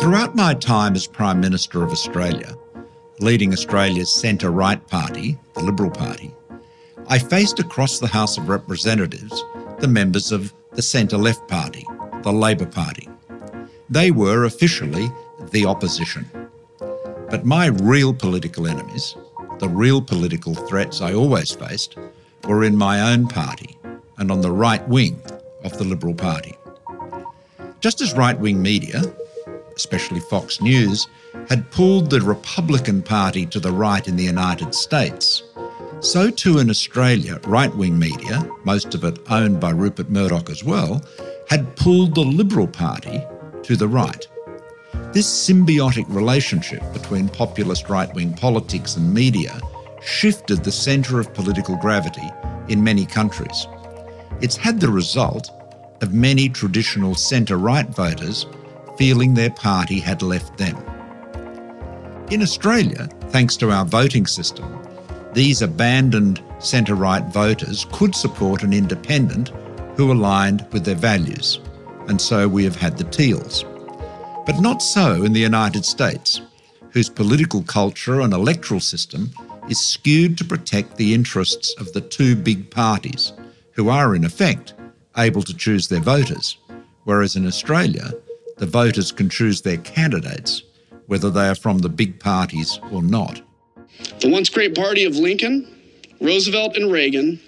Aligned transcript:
Throughout 0.00 0.34
my 0.34 0.54
time 0.54 0.96
as 0.96 1.06
Prime 1.06 1.40
Minister 1.40 1.82
of 1.82 1.90
Australia, 1.92 2.56
leading 3.20 3.52
Australia's 3.52 4.12
centre 4.12 4.50
right 4.50 4.84
party, 4.88 5.38
the 5.54 5.62
Liberal 5.62 5.90
Party, 5.90 6.34
I 7.06 7.18
faced 7.18 7.60
across 7.60 7.98
the 7.98 8.08
House 8.08 8.36
of 8.36 8.48
Representatives 8.48 9.44
the 9.78 9.88
members 9.88 10.32
of 10.32 10.52
the 10.72 10.82
centre 10.82 11.16
left 11.16 11.46
party, 11.48 11.86
the 12.22 12.32
Labor 12.32 12.66
Party. 12.66 13.08
They 13.88 14.10
were 14.10 14.44
officially 14.44 15.08
the 15.52 15.64
opposition. 15.64 16.28
But 17.30 17.44
my 17.44 17.66
real 17.66 18.12
political 18.12 18.66
enemies, 18.66 19.14
the 19.60 19.68
real 19.68 20.02
political 20.02 20.54
threats 20.54 21.00
I 21.00 21.14
always 21.14 21.52
faced, 21.52 21.96
were 22.48 22.64
in 22.64 22.76
my 22.76 23.12
own 23.12 23.28
party 23.28 23.78
and 24.18 24.32
on 24.32 24.40
the 24.40 24.50
right 24.50 24.86
wing 24.88 25.22
of 25.62 25.78
the 25.78 25.84
Liberal 25.84 26.14
Party. 26.14 26.56
Just 27.80 28.00
as 28.00 28.14
right 28.14 28.38
wing 28.38 28.60
media, 28.60 29.02
especially 29.76 30.20
Fox 30.20 30.60
News, 30.60 31.06
had 31.48 31.70
pulled 31.70 32.10
the 32.10 32.20
Republican 32.20 33.02
Party 33.02 33.46
to 33.46 33.60
the 33.60 33.72
right 33.72 34.06
in 34.06 34.16
the 34.16 34.24
United 34.24 34.74
States, 34.74 35.42
so 36.00 36.30
too 36.30 36.58
in 36.58 36.68
Australia, 36.68 37.40
right 37.46 37.74
wing 37.74 37.98
media, 37.98 38.46
most 38.64 38.94
of 38.94 39.04
it 39.04 39.18
owned 39.30 39.58
by 39.58 39.70
Rupert 39.70 40.10
Murdoch 40.10 40.50
as 40.50 40.62
well, 40.62 41.02
had 41.48 41.76
pulled 41.76 42.14
the 42.14 42.20
Liberal 42.20 42.68
Party 42.68 43.24
to 43.62 43.74
the 43.74 43.88
right. 43.88 44.26
This 45.12 45.26
symbiotic 45.26 46.04
relationship 46.08 46.82
between 46.92 47.28
populist 47.28 47.88
right 47.88 48.12
wing 48.14 48.34
politics 48.34 48.96
and 48.96 49.14
media 49.14 49.58
shifted 50.02 50.62
the 50.62 50.72
centre 50.72 51.18
of 51.18 51.32
political 51.32 51.76
gravity 51.76 52.28
in 52.68 52.84
many 52.84 53.06
countries. 53.06 53.66
It's 54.40 54.56
had 54.56 54.80
the 54.80 54.90
result 54.90 55.48
of 56.02 56.12
many 56.12 56.48
traditional 56.48 57.14
centre 57.14 57.56
right 57.56 57.88
voters 57.88 58.44
feeling 58.96 59.34
their 59.34 59.50
party 59.50 60.00
had 60.00 60.22
left 60.22 60.56
them. 60.58 60.76
In 62.30 62.42
Australia, 62.42 63.08
thanks 63.28 63.56
to 63.58 63.70
our 63.70 63.84
voting 63.84 64.26
system, 64.26 64.80
these 65.34 65.62
abandoned 65.62 66.42
centre 66.58 66.94
right 66.94 67.24
voters 67.26 67.86
could 67.92 68.14
support 68.14 68.62
an 68.62 68.72
independent 68.72 69.50
who 69.96 70.12
aligned 70.12 70.66
with 70.72 70.84
their 70.84 70.94
values, 70.94 71.60
and 72.08 72.20
so 72.20 72.48
we 72.48 72.64
have 72.64 72.76
had 72.76 72.96
the 72.96 73.04
Teals. 73.04 73.64
But 74.46 74.60
not 74.60 74.82
so 74.82 75.24
in 75.24 75.32
the 75.32 75.40
United 75.40 75.84
States, 75.84 76.40
whose 76.90 77.08
political 77.08 77.62
culture 77.62 78.20
and 78.20 78.32
electoral 78.32 78.80
system 78.80 79.30
is 79.68 79.80
skewed 79.80 80.38
to 80.38 80.44
protect 80.44 80.96
the 80.96 81.14
interests 81.14 81.74
of 81.78 81.92
the 81.92 82.00
two 82.00 82.36
big 82.36 82.70
parties, 82.70 83.32
who 83.72 83.88
are, 83.88 84.14
in 84.14 84.24
effect, 84.24 84.74
able 85.16 85.42
to 85.42 85.56
choose 85.56 85.88
their 85.88 86.00
voters, 86.00 86.58
whereas 87.04 87.36
in 87.36 87.46
Australia, 87.46 88.12
the 88.56 88.66
voters 88.66 89.12
can 89.12 89.28
choose 89.28 89.62
their 89.62 89.78
candidates, 89.78 90.62
whether 91.06 91.30
they 91.30 91.48
are 91.48 91.54
from 91.54 91.78
the 91.78 91.88
big 91.88 92.20
parties 92.20 92.78
or 92.92 93.02
not. 93.02 93.42
The 94.20 94.30
once 94.30 94.48
great 94.48 94.74
party 94.74 95.04
of 95.04 95.16
Lincoln, 95.16 95.68
Roosevelt, 96.20 96.76
and 96.76 96.90
Reagan 96.90 97.40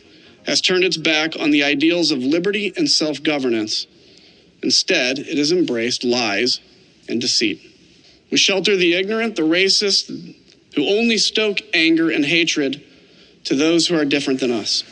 has 0.46 0.60
turned 0.60 0.84
its 0.84 0.96
back 0.96 1.38
on 1.38 1.50
the 1.50 1.64
ideals 1.64 2.10
of 2.10 2.18
liberty 2.18 2.72
and 2.76 2.88
self 2.88 3.22
governance. 3.22 3.86
Instead, 4.62 5.18
it 5.18 5.38
has 5.38 5.52
embraced 5.52 6.04
lies 6.04 6.60
and 7.08 7.20
deceit. 7.20 7.60
We 8.30 8.36
shelter 8.36 8.76
the 8.76 8.94
ignorant, 8.94 9.36
the 9.36 9.42
racist, 9.42 10.08
who 10.74 10.88
only 10.88 11.18
stoke 11.18 11.60
anger 11.72 12.10
and 12.10 12.24
hatred 12.24 12.82
to 13.44 13.54
those 13.54 13.86
who 13.86 13.96
are 13.96 14.04
different 14.04 14.40
than 14.40 14.50
us. 14.50 14.82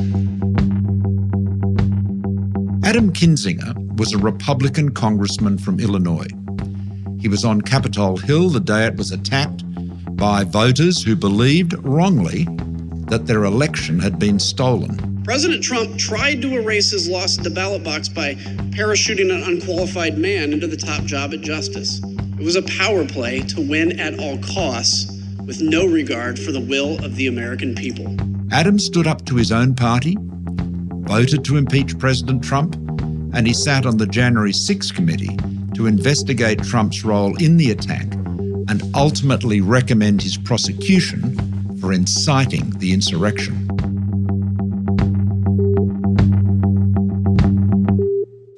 Adam 2.85 3.13
Kinzinger 3.13 3.84
was 3.97 4.13
a 4.13 4.19
Republican 4.19 4.91
congressman 4.91 5.59
from 5.59 5.79
Illinois. 5.79 6.27
He 7.21 7.29
was 7.29 7.45
on 7.45 7.61
Capitol 7.61 8.17
Hill 8.17 8.51
the 8.51 8.61
day 8.61 8.87
it 8.87 8.97
was 8.97 9.13
attacked 9.13 9.63
by 10.17 10.45
voters 10.45 11.03
who 11.03 11.17
believed 11.17 11.75
wrongly 11.85 12.45
that 13.09 13.27
their 13.27 13.45
election 13.45 13.99
had 13.99 14.19
been 14.19 14.39
stolen. 14.39 15.23
President 15.25 15.63
Trump 15.63 15.97
tried 15.97 16.43
to 16.43 16.55
erase 16.55 16.91
his 16.91 17.09
loss 17.09 17.39
at 17.39 17.45
the 17.45 17.51
ballot 17.51 17.83
box 17.83 18.09
by 18.09 18.35
parachuting 18.75 19.33
an 19.33 19.43
unqualified 19.43 20.19
man 20.19 20.53
into 20.53 20.67
the 20.67 20.77
top 20.77 21.05
job 21.05 21.33
at 21.33 21.41
Justice. 21.41 22.03
It 22.39 22.45
was 22.45 22.57
a 22.57 22.63
power 22.63 23.07
play 23.07 23.41
to 23.41 23.67
win 23.67 23.99
at 23.99 24.19
all 24.19 24.39
costs 24.39 25.11
with 25.47 25.61
no 25.61 25.87
regard 25.87 26.39
for 26.39 26.53
the 26.53 26.61
will 26.61 27.03
of 27.05 27.17
the 27.17 27.27
American 27.27 27.75
people. 27.75 28.15
Adams 28.53 28.85
stood 28.85 29.07
up 29.07 29.25
to 29.27 29.37
his 29.37 29.53
own 29.53 29.75
party, 29.75 30.17
voted 30.21 31.45
to 31.45 31.57
impeach 31.57 31.99
President 31.99 32.43
Trump, 32.45 32.77
and 33.35 33.47
he 33.47 33.53
sat 33.53 33.85
on 33.85 33.97
the 33.97 34.07
January 34.07 34.53
6 34.53 34.93
committee 34.93 35.37
to 35.75 35.87
investigate 35.87 36.63
Trump's 36.63 37.05
role 37.05 37.37
in 37.43 37.57
the 37.57 37.71
attack 37.71 38.13
and 38.69 38.83
ultimately 38.95 39.61
recommend 39.61 40.23
his 40.23 40.37
prosecution 40.37 41.37
for 41.81 41.93
inciting 41.93 42.71
the 42.79 42.93
insurrection. 42.93 43.69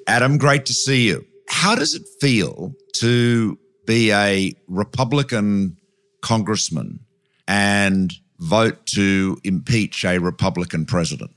Adam, 0.06 0.38
great 0.38 0.66
to 0.66 0.74
see 0.74 1.08
you. 1.08 1.24
How 1.48 1.74
does 1.74 1.94
it 1.94 2.02
feel 2.20 2.72
to 2.96 3.58
be 3.86 4.12
a 4.12 4.52
Republican 4.68 5.76
congressman 6.20 7.00
and 7.48 8.12
vote 8.38 8.86
to 8.86 9.38
impeach 9.42 10.04
a 10.04 10.18
Republican 10.18 10.86
president? 10.86 11.35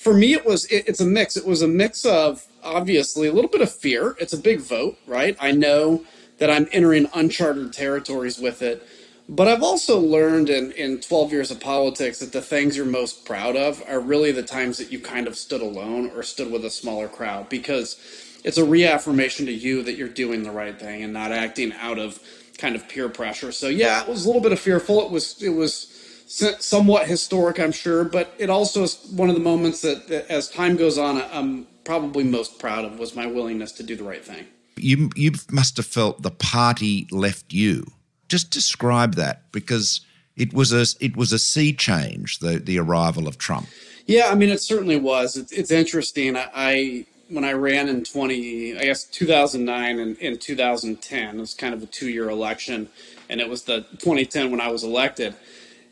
For 0.00 0.14
me, 0.14 0.32
it 0.32 0.46
was 0.46 0.64
it, 0.66 0.88
it's 0.88 1.00
a 1.00 1.04
mix. 1.04 1.36
It 1.36 1.44
was 1.44 1.60
a 1.60 1.68
mix 1.68 2.06
of 2.06 2.46
obviously 2.62 3.28
a 3.28 3.32
little 3.32 3.50
bit 3.50 3.60
of 3.60 3.70
fear. 3.70 4.16
It's 4.18 4.32
a 4.32 4.38
big 4.38 4.60
vote, 4.60 4.96
right? 5.06 5.36
I 5.38 5.52
know 5.52 6.04
that 6.38 6.48
I'm 6.48 6.66
entering 6.72 7.06
uncharted 7.12 7.74
territories 7.74 8.38
with 8.38 8.62
it. 8.62 8.82
But 9.28 9.46
I've 9.46 9.62
also 9.62 10.00
learned 10.00 10.48
in, 10.48 10.72
in 10.72 11.00
12 11.00 11.32
years 11.32 11.50
of 11.50 11.60
politics 11.60 12.18
that 12.20 12.32
the 12.32 12.40
things 12.40 12.78
you're 12.78 12.86
most 12.86 13.26
proud 13.26 13.56
of 13.56 13.82
are 13.86 14.00
really 14.00 14.32
the 14.32 14.42
times 14.42 14.78
that 14.78 14.90
you 14.90 15.00
kind 15.00 15.28
of 15.28 15.36
stood 15.36 15.60
alone 15.60 16.10
or 16.16 16.22
stood 16.22 16.50
with 16.50 16.64
a 16.64 16.70
smaller 16.70 17.06
crowd 17.06 17.50
because 17.50 17.96
it's 18.42 18.56
a 18.56 18.64
reaffirmation 18.64 19.44
to 19.46 19.52
you 19.52 19.82
that 19.82 19.96
you're 19.98 20.08
doing 20.08 20.42
the 20.42 20.50
right 20.50 20.80
thing 20.80 21.02
and 21.04 21.12
not 21.12 21.30
acting 21.30 21.74
out 21.74 21.98
of 21.98 22.18
kind 22.56 22.74
of 22.74 22.88
peer 22.88 23.10
pressure. 23.10 23.52
So 23.52 23.68
yeah, 23.68 24.02
it 24.02 24.08
was 24.08 24.24
a 24.24 24.28
little 24.28 24.42
bit 24.42 24.52
of 24.52 24.58
fearful. 24.58 25.04
It 25.04 25.10
was 25.10 25.42
it 25.42 25.50
was 25.50 25.89
somewhat 26.30 27.08
historic, 27.08 27.58
I'm 27.58 27.72
sure, 27.72 28.04
but 28.04 28.32
it 28.38 28.50
also 28.50 28.84
is 28.84 29.10
one 29.14 29.28
of 29.28 29.34
the 29.34 29.40
moments 29.40 29.80
that, 29.82 30.06
that 30.08 30.30
as 30.30 30.48
time 30.48 30.76
goes 30.76 30.96
on, 30.96 31.20
I'm 31.32 31.66
probably 31.84 32.22
most 32.22 32.58
proud 32.58 32.84
of 32.84 32.98
was 32.98 33.16
my 33.16 33.26
willingness 33.26 33.72
to 33.72 33.82
do 33.82 33.96
the 33.96 34.04
right 34.04 34.24
thing. 34.24 34.46
You 34.76 35.10
you 35.16 35.32
must 35.50 35.76
have 35.76 35.86
felt 35.86 36.22
the 36.22 36.30
party 36.30 37.08
left 37.10 37.52
you. 37.52 37.84
Just 38.28 38.50
describe 38.50 39.14
that 39.16 39.50
because 39.50 40.00
it 40.36 40.54
was 40.54 40.72
a 40.72 40.86
it 41.04 41.16
was 41.16 41.32
a 41.32 41.38
sea 41.38 41.72
change 41.72 42.38
the 42.38 42.58
the 42.58 42.78
arrival 42.78 43.26
of 43.26 43.36
Trump. 43.36 43.66
Yeah, 44.06 44.28
I 44.30 44.36
mean 44.36 44.48
it 44.48 44.60
certainly 44.60 44.96
was. 44.96 45.36
It's, 45.36 45.52
it's 45.52 45.70
interesting. 45.72 46.36
I, 46.36 46.48
I 46.54 47.06
when 47.28 47.44
I 47.44 47.52
ran 47.52 47.88
in 47.88 48.02
20, 48.02 48.78
I 48.78 48.84
guess 48.84 49.04
2009 49.04 50.00
and 50.00 50.16
in 50.18 50.36
2010, 50.36 51.36
it 51.36 51.40
was 51.40 51.54
kind 51.54 51.74
of 51.74 51.82
a 51.82 51.86
two 51.86 52.08
year 52.08 52.30
election, 52.30 52.88
and 53.28 53.40
it 53.40 53.48
was 53.48 53.64
the 53.64 53.82
2010 53.98 54.50
when 54.50 54.60
I 54.60 54.68
was 54.68 54.84
elected. 54.84 55.34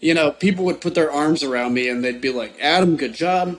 You 0.01 0.15
know, 0.15 0.31
people 0.31 0.65
would 0.67 0.81
put 0.81 0.95
their 0.95 1.11
arms 1.11 1.43
around 1.43 1.75
me 1.75 1.89
and 1.89 2.05
they'd 2.05 2.21
be 2.21 2.33
like, 2.33 2.57
Adam, 2.61 2.97
good 2.97 3.15
job 3.15 3.59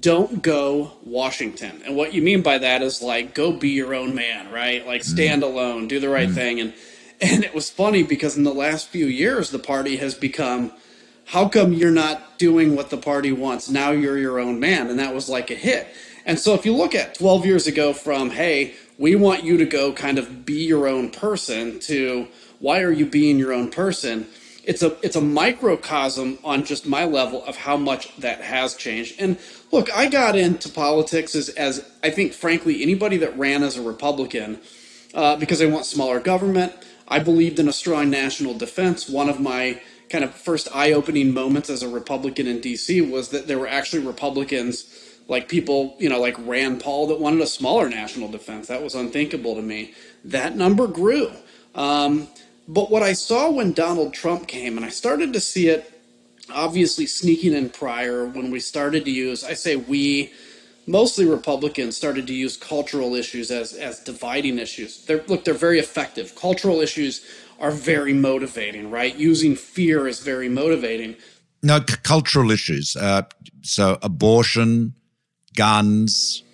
don't 0.00 0.42
go 0.42 0.92
Washington. 1.04 1.82
And 1.84 1.96
what 1.96 2.12
you 2.12 2.20
mean 2.20 2.42
by 2.42 2.58
that 2.58 2.82
is 2.82 3.00
like 3.00 3.34
go 3.34 3.52
be 3.52 3.70
your 3.70 3.94
own 3.94 4.14
man, 4.14 4.50
right? 4.52 4.86
Like 4.86 5.02
mm-hmm. 5.02 5.10
stand 5.10 5.42
mm. 5.42 5.46
alone, 5.46 5.88
do 5.88 5.98
the 6.00 6.08
right 6.08 6.28
mm. 6.28 6.34
thing. 6.34 6.60
And 6.60 6.74
and 7.22 7.44
it 7.44 7.54
was 7.54 7.70
funny 7.70 8.02
because 8.02 8.36
in 8.36 8.44
the 8.44 8.54
last 8.54 8.88
few 8.88 9.06
years 9.06 9.50
the 9.50 9.58
party 9.58 9.96
has 9.96 10.14
become 10.14 10.72
how 11.26 11.48
come 11.48 11.72
you're 11.72 11.90
not 11.90 12.38
doing 12.38 12.74
what 12.74 12.90
the 12.90 12.96
party 12.96 13.32
wants? 13.32 13.70
Now 13.70 13.90
you're 13.90 14.18
your 14.18 14.40
own 14.40 14.58
man. 14.58 14.88
And 14.88 14.98
that 14.98 15.14
was 15.14 15.28
like 15.28 15.50
a 15.50 15.54
hit. 15.54 15.86
And 16.26 16.38
so 16.38 16.54
if 16.54 16.66
you 16.66 16.74
look 16.74 16.94
at 16.94 17.14
12 17.14 17.46
years 17.46 17.66
ago 17.66 17.92
from 17.92 18.30
hey, 18.30 18.74
we 18.98 19.16
want 19.16 19.44
you 19.44 19.56
to 19.56 19.64
go 19.64 19.92
kind 19.92 20.18
of 20.18 20.44
be 20.44 20.64
your 20.64 20.88
own 20.88 21.10
person 21.10 21.78
to 21.80 22.28
why 22.58 22.82
are 22.82 22.92
you 22.92 23.06
being 23.06 23.38
your 23.38 23.54
own 23.54 23.70
person? 23.70 24.26
It's 24.70 24.82
a 24.82 24.90
it's 25.06 25.16
a 25.16 25.20
microcosm 25.42 26.38
on 26.42 26.64
just 26.64 26.86
my 26.86 27.04
level 27.04 27.44
of 27.44 27.56
how 27.56 27.76
much 27.76 28.02
that 28.16 28.38
has 28.40 28.74
changed. 28.74 29.20
And 29.20 29.36
Look, 29.72 29.96
I 29.96 30.08
got 30.08 30.34
into 30.34 30.68
politics 30.68 31.34
as, 31.36 31.48
as 31.50 31.88
I 32.02 32.10
think, 32.10 32.32
frankly, 32.32 32.82
anybody 32.82 33.16
that 33.18 33.38
ran 33.38 33.62
as 33.62 33.76
a 33.76 33.82
Republican 33.82 34.58
uh, 35.14 35.36
because 35.36 35.62
I 35.62 35.66
want 35.66 35.86
smaller 35.86 36.18
government. 36.18 36.72
I 37.06 37.20
believed 37.20 37.58
in 37.58 37.68
a 37.68 37.72
strong 37.72 38.10
national 38.10 38.54
defense. 38.54 39.08
One 39.08 39.28
of 39.28 39.40
my 39.40 39.80
kind 40.08 40.24
of 40.24 40.34
first 40.34 40.68
eye 40.74 40.92
opening 40.92 41.32
moments 41.32 41.70
as 41.70 41.84
a 41.84 41.88
Republican 41.88 42.48
in 42.48 42.60
DC 42.60 43.08
was 43.08 43.28
that 43.28 43.46
there 43.46 43.58
were 43.58 43.68
actually 43.68 44.04
Republicans 44.04 44.92
like 45.28 45.48
people, 45.48 45.96
you 46.00 46.08
know, 46.08 46.20
like 46.20 46.36
Rand 46.44 46.80
Paul 46.80 47.06
that 47.06 47.20
wanted 47.20 47.40
a 47.40 47.46
smaller 47.46 47.88
national 47.88 48.28
defense. 48.28 48.66
That 48.66 48.82
was 48.82 48.96
unthinkable 48.96 49.54
to 49.54 49.62
me. 49.62 49.94
That 50.24 50.56
number 50.56 50.88
grew. 50.88 51.30
Um, 51.76 52.26
but 52.72 52.88
what 52.88 53.02
I 53.02 53.14
saw 53.14 53.50
when 53.50 53.72
Donald 53.72 54.14
Trump 54.14 54.46
came, 54.46 54.76
and 54.76 54.86
I 54.86 54.90
started 54.90 55.32
to 55.32 55.40
see 55.40 55.68
it 55.68 55.92
obviously 56.52 57.06
sneaking 57.06 57.52
in 57.52 57.68
prior 57.68 58.24
when 58.26 58.50
we 58.50 58.60
started 58.60 59.04
to 59.06 59.10
use, 59.10 59.42
I 59.42 59.54
say 59.54 59.74
we, 59.74 60.32
mostly 60.86 61.24
Republicans 61.24 61.96
started 61.96 62.28
to 62.28 62.32
use 62.32 62.56
cultural 62.56 63.16
issues 63.16 63.50
as 63.50 63.72
as 63.72 63.98
dividing 64.00 64.58
issues. 64.58 65.04
They're, 65.04 65.24
look, 65.26 65.44
they're 65.44 65.54
very 65.54 65.80
effective. 65.80 66.36
Cultural 66.36 66.80
issues 66.80 67.26
are 67.58 67.72
very 67.72 68.14
motivating, 68.14 68.88
right? 68.88 69.16
Using 69.16 69.56
fear 69.56 70.06
is 70.06 70.20
very 70.20 70.48
motivating. 70.48 71.16
No, 71.64 71.78
c- 71.78 71.96
cultural 72.04 72.52
issues. 72.52 72.94
Uh, 72.94 73.22
so 73.62 73.98
abortion, 74.00 74.94
guns, 75.56 76.44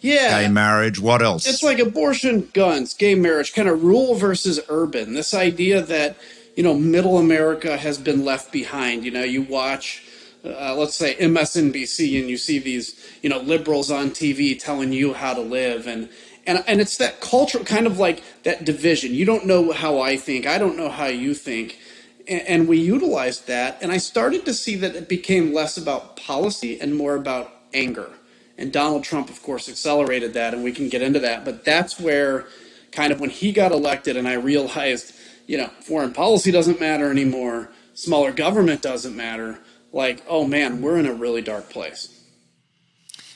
yeah, 0.00 0.42
gay 0.42 0.48
marriage. 0.48 1.00
What 1.00 1.22
else? 1.22 1.46
It's 1.46 1.62
like 1.62 1.78
abortion, 1.78 2.50
guns, 2.52 2.94
gay 2.94 3.14
marriage, 3.14 3.54
kind 3.54 3.68
of 3.68 3.82
rural 3.82 4.14
versus 4.14 4.60
urban. 4.68 5.14
This 5.14 5.34
idea 5.34 5.82
that 5.82 6.16
you 6.54 6.62
know 6.62 6.74
middle 6.74 7.18
America 7.18 7.76
has 7.76 7.98
been 7.98 8.24
left 8.24 8.52
behind. 8.52 9.04
You 9.04 9.10
know, 9.10 9.24
you 9.24 9.42
watch. 9.42 10.02
Uh, 10.44 10.76
let's 10.76 10.94
say 10.94 11.16
MSNBC, 11.16 12.20
and 12.20 12.30
you 12.30 12.36
see 12.36 12.60
these, 12.60 12.94
you 13.20 13.28
know, 13.28 13.40
liberals 13.40 13.90
on 13.90 14.10
TV 14.10 14.56
telling 14.56 14.92
you 14.92 15.12
how 15.12 15.34
to 15.34 15.40
live, 15.40 15.88
and 15.88 16.08
and 16.46 16.62
and 16.68 16.80
it's 16.80 16.98
that 16.98 17.20
culture, 17.20 17.58
kind 17.60 17.86
of 17.86 17.98
like 17.98 18.22
that 18.44 18.64
division. 18.64 19.12
You 19.12 19.24
don't 19.24 19.46
know 19.46 19.72
how 19.72 19.98
I 20.00 20.16
think, 20.16 20.46
I 20.46 20.58
don't 20.58 20.76
know 20.76 20.88
how 20.88 21.06
you 21.06 21.34
think, 21.34 21.80
and, 22.28 22.42
and 22.42 22.68
we 22.68 22.78
utilized 22.78 23.48
that. 23.48 23.78
And 23.82 23.90
I 23.90 23.96
started 23.96 24.44
to 24.44 24.54
see 24.54 24.76
that 24.76 24.94
it 24.94 25.08
became 25.08 25.52
less 25.52 25.76
about 25.76 26.16
policy 26.16 26.80
and 26.80 26.94
more 26.94 27.16
about 27.16 27.50
anger 27.74 28.10
and 28.58 28.72
Donald 28.72 29.04
Trump, 29.04 29.28
of 29.28 29.42
course, 29.42 29.68
accelerated 29.68 30.34
that, 30.34 30.54
and 30.54 30.64
we 30.64 30.72
can 30.72 30.88
get 30.88 31.02
into 31.02 31.20
that. 31.20 31.44
But 31.44 31.64
that's 31.64 32.00
where, 32.00 32.46
kind 32.92 33.12
of, 33.12 33.20
when 33.20 33.30
he 33.30 33.52
got 33.52 33.72
elected, 33.72 34.16
and 34.16 34.26
I 34.26 34.34
realized, 34.34 35.14
you 35.46 35.58
know, 35.58 35.68
foreign 35.80 36.12
policy 36.12 36.50
doesn't 36.50 36.80
matter 36.80 37.10
anymore, 37.10 37.70
smaller 37.94 38.32
government 38.32 38.82
doesn't 38.82 39.16
matter. 39.16 39.58
Like, 39.92 40.22
oh 40.28 40.46
man, 40.46 40.82
we're 40.82 40.98
in 40.98 41.06
a 41.06 41.14
really 41.14 41.42
dark 41.42 41.70
place. 41.70 42.12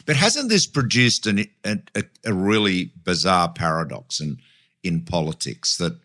But 0.07 0.17
hasn't 0.17 0.49
this 0.49 0.67
produced 0.67 1.27
an, 1.27 1.47
a, 1.65 1.79
a 2.25 2.33
really 2.33 2.93
bizarre 3.05 3.53
paradox 3.53 4.21
in 4.21 4.39
in 4.83 5.03
politics 5.03 5.77
that 5.77 5.99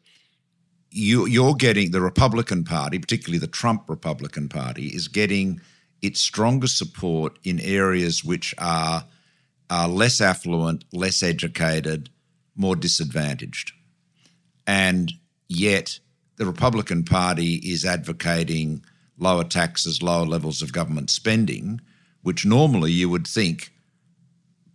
you, 0.91 1.25
you're 1.25 1.55
getting 1.55 1.91
the 1.91 2.01
Republican 2.01 2.63
Party, 2.63 2.99
particularly 2.99 3.37
the 3.37 3.47
Trump 3.47 3.89
Republican 3.89 4.47
Party, 4.49 4.87
is 4.87 5.07
getting 5.07 5.61
its 6.05 6.21
strongest 6.21 6.77
support 6.77 7.37
in 7.43 7.59
areas 7.59 8.23
which 8.23 8.53
are, 8.57 9.05
are 9.69 9.87
less 9.87 10.21
affluent, 10.21 10.85
less 10.93 11.23
educated, 11.23 12.09
more 12.55 12.75
disadvantaged. 12.75 13.71
And 14.67 15.11
yet, 15.47 15.99
the 16.37 16.45
Republican 16.45 17.03
Party 17.03 17.55
is 17.55 17.85
advocating 17.85 18.83
lower 19.17 19.43
taxes, 19.43 20.03
lower 20.03 20.25
levels 20.25 20.61
of 20.61 20.73
government 20.73 21.09
spending, 21.09 21.81
which 22.21 22.45
normally 22.45 22.91
you 22.91 23.09
would 23.09 23.27
think 23.27 23.71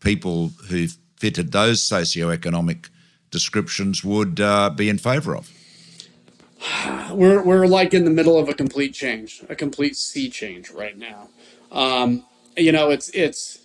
people 0.00 0.53
who 0.69 0.87
fitted 1.19 1.53
those 1.53 1.83
socioeconomic 1.83 2.88
descriptions 3.31 4.03
would 4.03 4.41
uh, 4.41 4.71
be 4.71 4.88
in 4.88 4.99
favour 4.99 5.37
of 5.37 5.50
we're 7.12 7.43
we're 7.43 7.67
like 7.67 7.95
in 7.95 8.05
the 8.05 8.11
middle 8.11 8.39
of 8.39 8.49
a 8.49 8.55
complete 8.55 8.95
change, 8.95 9.43
a 9.49 9.57
complete 9.57 9.97
sea 9.97 10.29
change 10.29 10.71
right 10.71 10.97
now. 10.97 11.29
Um, 11.73 12.25
you 12.57 12.73
know, 12.73 12.91
it's 12.91 13.09
it's 13.11 13.59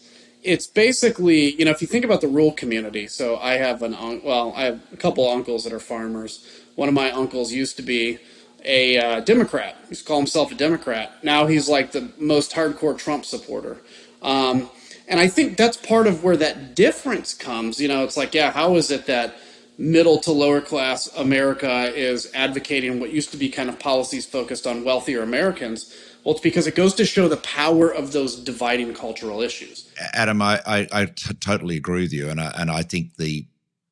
it's 0.44 0.68
basically 0.68 1.54
you 1.56 1.66
know 1.66 1.72
if 1.72 1.82
you 1.82 1.88
think 1.88 2.06
about 2.06 2.22
the 2.22 2.28
rural 2.28 2.52
community. 2.52 3.08
So 3.08 3.38
I 3.38 3.54
have 3.54 3.82
an 3.82 3.96
well, 4.24 4.54
I 4.56 4.64
have 4.66 4.82
a 4.94 4.98
couple 4.98 5.30
uncles 5.30 5.64
that 5.64 5.74
are 5.74 5.80
farmers. 5.80 6.46
One 6.76 6.88
of 6.88 6.94
my 6.94 7.12
uncles 7.12 7.52
used 7.52 7.78
to 7.78 7.82
be 7.82 8.20
a 8.64 8.98
uh, 8.98 9.20
Democrat. 9.22 9.76
He 9.84 9.90
used 9.90 10.02
to 10.02 10.08
call 10.08 10.18
himself 10.18 10.52
a 10.52 10.56
Democrat. 10.56 11.24
Now 11.24 11.46
he's 11.46 11.70
like 11.70 11.92
the 11.92 12.12
most 12.18 12.54
hardcore 12.54 12.98
Trump 12.98 13.26
supporter. 13.26 13.78
Um, 14.22 14.70
and 15.08 15.20
I 15.20 15.28
think 15.28 15.56
that's 15.58 15.78
part 15.78 16.08
of 16.08 16.24
where 16.24 16.38
that 16.38 16.76
difference 16.76 17.34
comes. 17.34 17.80
You 17.80 17.88
know, 17.88 18.04
it's 18.04 18.18
like, 18.18 18.34
yeah, 18.34 18.52
how 18.52 18.76
is 18.76 18.90
it 18.90 19.06
that 19.06 19.36
middle 19.78 20.20
to 20.20 20.32
lower 20.32 20.62
class 20.62 21.08
America 21.16 21.92
is 21.94 22.32
advocating 22.34 23.00
what 23.00 23.12
used 23.12 23.32
to 23.32 23.38
be 23.38 23.50
kind 23.50 23.70
of 23.70 23.80
policies 23.80 24.26
focused 24.26 24.66
on 24.66 24.84
wealthier 24.84 25.22
Americans. 25.22 25.94
Well, 26.24 26.34
it's 26.34 26.42
because 26.42 26.66
it 26.66 26.76
goes 26.76 26.96
to 26.96 27.06
show 27.06 27.28
the 27.28 27.38
power 27.38 27.94
of 27.94 28.12
those 28.12 28.36
dividing 28.36 28.94
cultural 28.94 29.42
issues. 29.42 29.92
Adam, 30.14 30.42
I, 30.42 30.62
I, 30.66 30.88
I 30.92 31.06
t- 31.06 31.34
totally 31.36 31.78
agree 31.78 32.02
with 32.02 32.14
you, 32.14 32.30
and 32.30 32.42
I, 32.42 32.54
and 32.58 32.72
I 32.72 32.82
think 32.82 33.18
the, 33.18 33.46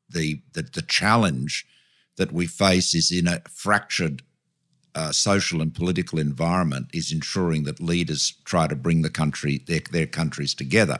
the 0.10 0.42
the 0.54 0.64
the 0.64 0.82
challenge 0.82 1.66
that 2.18 2.32
we 2.32 2.48
face 2.48 2.96
is 2.96 3.12
in 3.12 3.28
a 3.28 3.42
fractured 3.50 4.24
uh, 4.96 5.12
social 5.12 5.62
and 5.62 5.74
political 5.74 6.20
environment 6.20 6.88
is 6.94 7.12
ensuring 7.12 7.64
that 7.64 7.80
leaders 7.80 8.34
try 8.46 8.68
to 8.68 8.76
bring 8.76 9.02
the 9.02 9.10
country 9.10 9.64
their 9.68 9.82
their 9.92 10.08
countries 10.08 10.56
together. 10.56 11.00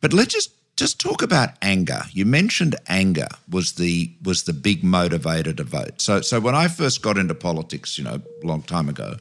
But 0.00 0.12
let's 0.12 0.34
just 0.34 0.52
just 0.76 1.00
talk 1.00 1.22
about 1.22 1.50
anger. 1.60 2.02
You 2.12 2.24
mentioned 2.24 2.76
anger 2.88 3.28
was 3.50 3.72
the 3.74 4.10
was 4.22 4.44
the 4.44 4.52
big 4.52 4.82
motivator 4.82 5.56
to 5.56 5.64
vote. 5.64 6.00
So 6.00 6.20
so 6.20 6.40
when 6.40 6.54
I 6.54 6.68
first 6.68 7.02
got 7.02 7.18
into 7.18 7.34
politics, 7.34 7.98
you 7.98 8.04
know, 8.04 8.20
a 8.42 8.46
long 8.46 8.62
time 8.62 8.88
ago, 8.88 9.16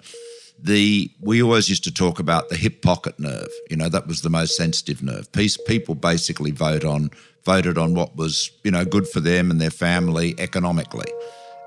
the 0.64 1.12
we 1.20 1.42
always 1.42 1.70
used 1.70 1.84
to 1.84 1.94
talk 1.94 2.20
about 2.20 2.50
the 2.50 2.56
hip 2.56 2.82
pocket 2.82 3.20
nerve. 3.20 3.50
You 3.70 3.78
know, 3.78 3.90
that 3.90 4.08
was 4.08 4.22
the 4.22 4.30
most 4.30 4.56
sensitive 4.56 5.04
nerve. 5.04 5.32
Peace, 5.32 5.58
people 5.58 5.96
basically 5.96 6.52
vote 6.52 6.86
on 6.86 7.12
voted 7.44 7.78
on 7.78 7.96
what 7.96 8.16
was 8.16 8.52
you 8.64 8.72
know 8.72 8.86
good 8.86 9.08
for 9.08 9.20
them 9.20 9.52
and 9.52 9.60
their 9.60 9.72
family 9.72 10.36
economically. 10.40 11.12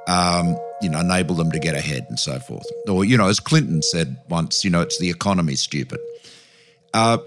Um, 0.06 0.56
you 0.82 0.90
know, 0.90 1.00
enable 1.00 1.34
them 1.34 1.50
to 1.50 1.58
get 1.58 1.74
ahead 1.74 2.04
and 2.08 2.18
so 2.18 2.38
forth. 2.38 2.66
Or 2.88 3.04
you 3.04 3.16
know, 3.16 3.28
as 3.28 3.40
Clinton 3.40 3.82
said 3.82 4.16
once, 4.28 4.64
you 4.64 4.70
know, 4.70 4.80
it's 4.80 4.98
the 4.98 5.10
economy, 5.10 5.56
stupid. 5.56 6.00
Uh, 6.92 7.18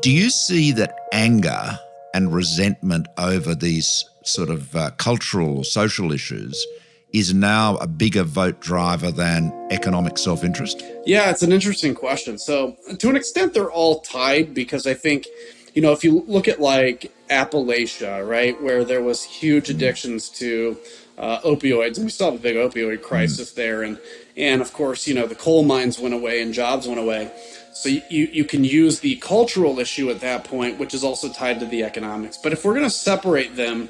do 0.00 0.10
you 0.10 0.30
see 0.30 0.72
that 0.72 0.94
anger 1.12 1.78
and 2.14 2.32
resentment 2.32 3.06
over 3.18 3.54
these 3.54 4.04
sort 4.24 4.50
of 4.50 4.74
uh, 4.76 4.90
cultural 4.98 5.58
or 5.58 5.64
social 5.64 6.12
issues 6.12 6.66
is 7.12 7.34
now 7.34 7.76
a 7.76 7.86
bigger 7.86 8.22
vote 8.22 8.60
driver 8.60 9.10
than 9.10 9.52
economic 9.70 10.18
self 10.18 10.44
interest? 10.44 10.82
Yeah, 11.04 11.30
it's 11.30 11.42
an 11.42 11.52
interesting 11.52 11.94
question. 11.94 12.38
So, 12.38 12.76
to 12.98 13.10
an 13.10 13.16
extent, 13.16 13.54
they're 13.54 13.70
all 13.70 14.00
tied 14.00 14.54
because 14.54 14.86
I 14.86 14.94
think, 14.94 15.26
you 15.74 15.82
know, 15.82 15.92
if 15.92 16.04
you 16.04 16.24
look 16.26 16.48
at 16.48 16.60
like 16.60 17.12
Appalachia, 17.28 18.26
right, 18.26 18.60
where 18.62 18.84
there 18.84 19.02
was 19.02 19.22
huge 19.22 19.68
addictions 19.68 20.28
to 20.30 20.78
uh, 21.18 21.40
opioids, 21.40 21.96
and 21.96 22.04
we 22.04 22.10
still 22.10 22.30
have 22.30 22.40
a 22.40 22.42
big 22.42 22.56
opioid 22.56 23.02
crisis 23.02 23.52
mm. 23.52 23.56
there, 23.56 23.82
and 23.82 23.98
and 24.36 24.62
of 24.62 24.72
course, 24.72 25.06
you 25.06 25.14
know, 25.14 25.26
the 25.26 25.34
coal 25.34 25.64
mines 25.64 25.98
went 25.98 26.14
away 26.14 26.40
and 26.40 26.54
jobs 26.54 26.86
went 26.86 27.00
away. 27.00 27.30
So 27.72 27.88
you, 27.88 28.02
you 28.10 28.44
can 28.44 28.64
use 28.64 29.00
the 29.00 29.16
cultural 29.16 29.78
issue 29.78 30.10
at 30.10 30.20
that 30.20 30.44
point, 30.44 30.78
which 30.78 30.92
is 30.92 31.02
also 31.02 31.32
tied 31.32 31.58
to 31.60 31.66
the 31.66 31.84
economics. 31.84 32.36
But 32.36 32.52
if 32.52 32.64
we're 32.64 32.74
going 32.74 32.84
to 32.84 32.90
separate 32.90 33.56
them, 33.56 33.88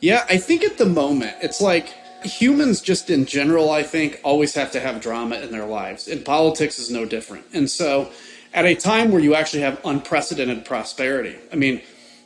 yeah, 0.00 0.26
I 0.28 0.36
think 0.36 0.64
at 0.64 0.78
the 0.78 0.86
moment, 0.86 1.36
it's 1.40 1.60
like 1.60 1.94
humans 2.24 2.80
just 2.80 3.10
in 3.10 3.24
general, 3.24 3.70
I 3.70 3.82
think, 3.82 4.20
always 4.24 4.54
have 4.54 4.72
to 4.72 4.80
have 4.80 5.00
drama 5.00 5.36
in 5.36 5.52
their 5.52 5.66
lives. 5.66 6.08
And 6.08 6.24
politics 6.24 6.78
is 6.78 6.90
no 6.90 7.04
different. 7.04 7.46
And 7.52 7.70
so 7.70 8.10
at 8.52 8.64
a 8.64 8.74
time 8.74 9.12
where 9.12 9.20
you 9.20 9.34
actually 9.34 9.62
have 9.62 9.80
unprecedented 9.84 10.64
prosperity, 10.64 11.36
I 11.52 11.56
mean, 11.56 11.82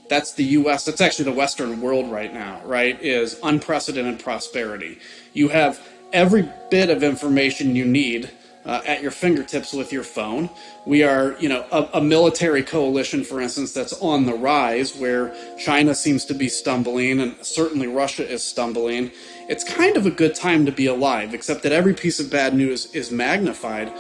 that's 0.09 0.33
the 0.33 0.45
US, 0.45 0.85
that's 0.85 1.00
actually 1.02 1.26
the 1.26 1.37
Western 1.37 1.80
world 1.80 2.11
right 2.11 2.33
now, 2.33 2.62
right? 2.64 3.00
Is 3.02 3.38
unprecedented 3.42 4.21
prosperity. 4.21 4.99
You 5.35 5.49
have 5.49 5.87
every 6.12 6.49
bit 6.71 6.88
of 6.88 7.02
information 7.02 7.76
you 7.76 7.85
need 7.85 8.30
uh, 8.69 8.83
at 8.87 9.01
your 9.01 9.11
fingertips 9.11 9.73
with 9.73 9.93
your 9.93 10.03
phone. 10.03 10.51
We 10.85 11.03
are, 11.03 11.37
you 11.41 11.49
know, 11.49 11.65
a, 11.73 11.89
a, 11.95 12.01
military 12.03 12.63
coalition, 12.63 13.25
for 13.25 13.41
instance, 13.41 13.73
that's 13.73 13.95
on 13.95 14.27
the 14.27 14.35
rise, 14.35 14.95
where 14.95 15.35
China 15.59 15.95
seems 15.95 16.27
to 16.27 16.35
be 16.35 16.51
stumbling, 16.51 17.19
and 17.21 17.35
certainly 17.41 17.87
Russia 17.87 18.29
is 18.29 18.45
stumbling. 18.45 19.11
It's 19.49 19.65
kind 19.65 19.97
of 19.97 20.05
a 20.05 20.11
good 20.11 20.35
time 20.35 20.67
to 20.67 20.73
be 20.73 20.85
alive, 20.85 21.33
except 21.33 21.63
that 21.63 21.73
every 21.73 21.95
piece 21.95 22.21
of 22.21 22.31
bad 22.31 22.55
news 22.55 22.95
is 22.95 23.11
magnified. 23.11 23.91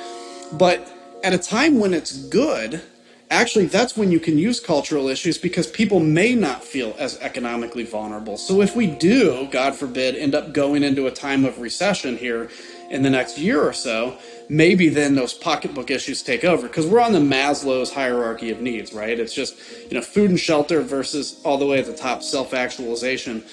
But 0.52 0.86
at 1.24 1.32
a 1.32 1.38
time 1.38 1.80
when 1.80 1.94
it's 1.94 2.12
good, 2.28 2.82
actually 3.30 3.66
that's 3.66 3.96
when 3.96 4.10
you 4.10 4.20
can 4.20 4.36
use 4.36 4.60
cultural 4.60 5.08
issues 5.08 5.38
because 5.38 5.66
people 5.66 6.00
may 6.00 6.34
not 6.34 6.62
feel 6.62 6.94
as 6.98 7.18
economically 7.20 7.84
vulnerable. 7.84 8.36
So 8.36 8.60
if 8.60 8.76
we 8.76 8.86
do, 8.86 9.48
God 9.50 9.74
forbid, 9.74 10.14
end 10.14 10.34
up 10.34 10.52
going 10.52 10.82
into 10.82 11.06
a 11.06 11.10
time 11.10 11.46
of 11.46 11.58
recession 11.58 12.18
here 12.18 12.50
in 12.90 13.02
the 13.02 13.10
next 13.10 13.38
year 13.38 13.62
or 13.62 13.72
so, 13.72 14.18
maybe 14.48 14.88
then 14.88 15.14
those 15.14 15.34
pocketbook 15.34 15.90
issues 15.90 16.22
take 16.22 16.44
over 16.44 16.66
because 16.66 16.86
we're 16.86 17.00
on 17.00 17.12
the 17.12 17.18
Maslow's 17.18 17.92
hierarchy 17.92 18.50
of 18.50 18.60
needs, 18.60 18.92
right? 18.92 19.18
It's 19.18 19.34
just, 19.34 19.56
you 19.90 19.94
know, 19.94 20.00
food 20.00 20.30
and 20.30 20.40
shelter 20.40 20.80
versus 20.82 21.40
all 21.44 21.58
the 21.58 21.66
way 21.66 21.78
at 21.78 21.86
the 21.86 21.94
top 21.94 22.22
self-actualization. 22.22 23.44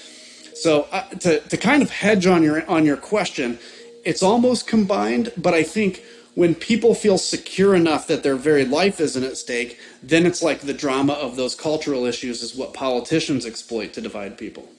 So 0.53 0.87
uh, 0.91 1.03
to, 1.19 1.41
to 1.41 1.57
kind 1.57 1.83
of 1.83 1.89
hedge 1.89 2.25
on 2.25 2.41
your 2.41 2.65
on 2.69 2.85
your 2.85 2.97
question, 2.97 3.59
it's 4.05 4.23
almost 4.23 4.67
combined, 4.67 5.33
but 5.35 5.53
I 5.53 5.63
think 5.63 6.01
when 6.35 6.53
people 6.53 6.93
feel 6.93 7.17
secure 7.17 7.75
enough 7.75 8.07
that 8.07 8.23
their 8.23 8.35
very 8.35 8.65
life 8.65 8.99
isn't 8.99 9.23
at 9.23 9.37
stake, 9.37 9.79
then 10.03 10.25
it's 10.25 10.43
like 10.43 10.61
the 10.61 10.73
drama 10.73 11.13
of 11.13 11.37
those 11.37 11.55
cultural 11.55 12.05
issues 12.05 12.41
is 12.41 12.55
what 12.55 12.73
politicians 12.73 13.45
exploit 13.45 13.93
to 13.93 14.01
divide 14.01 14.37
people. 14.37 14.69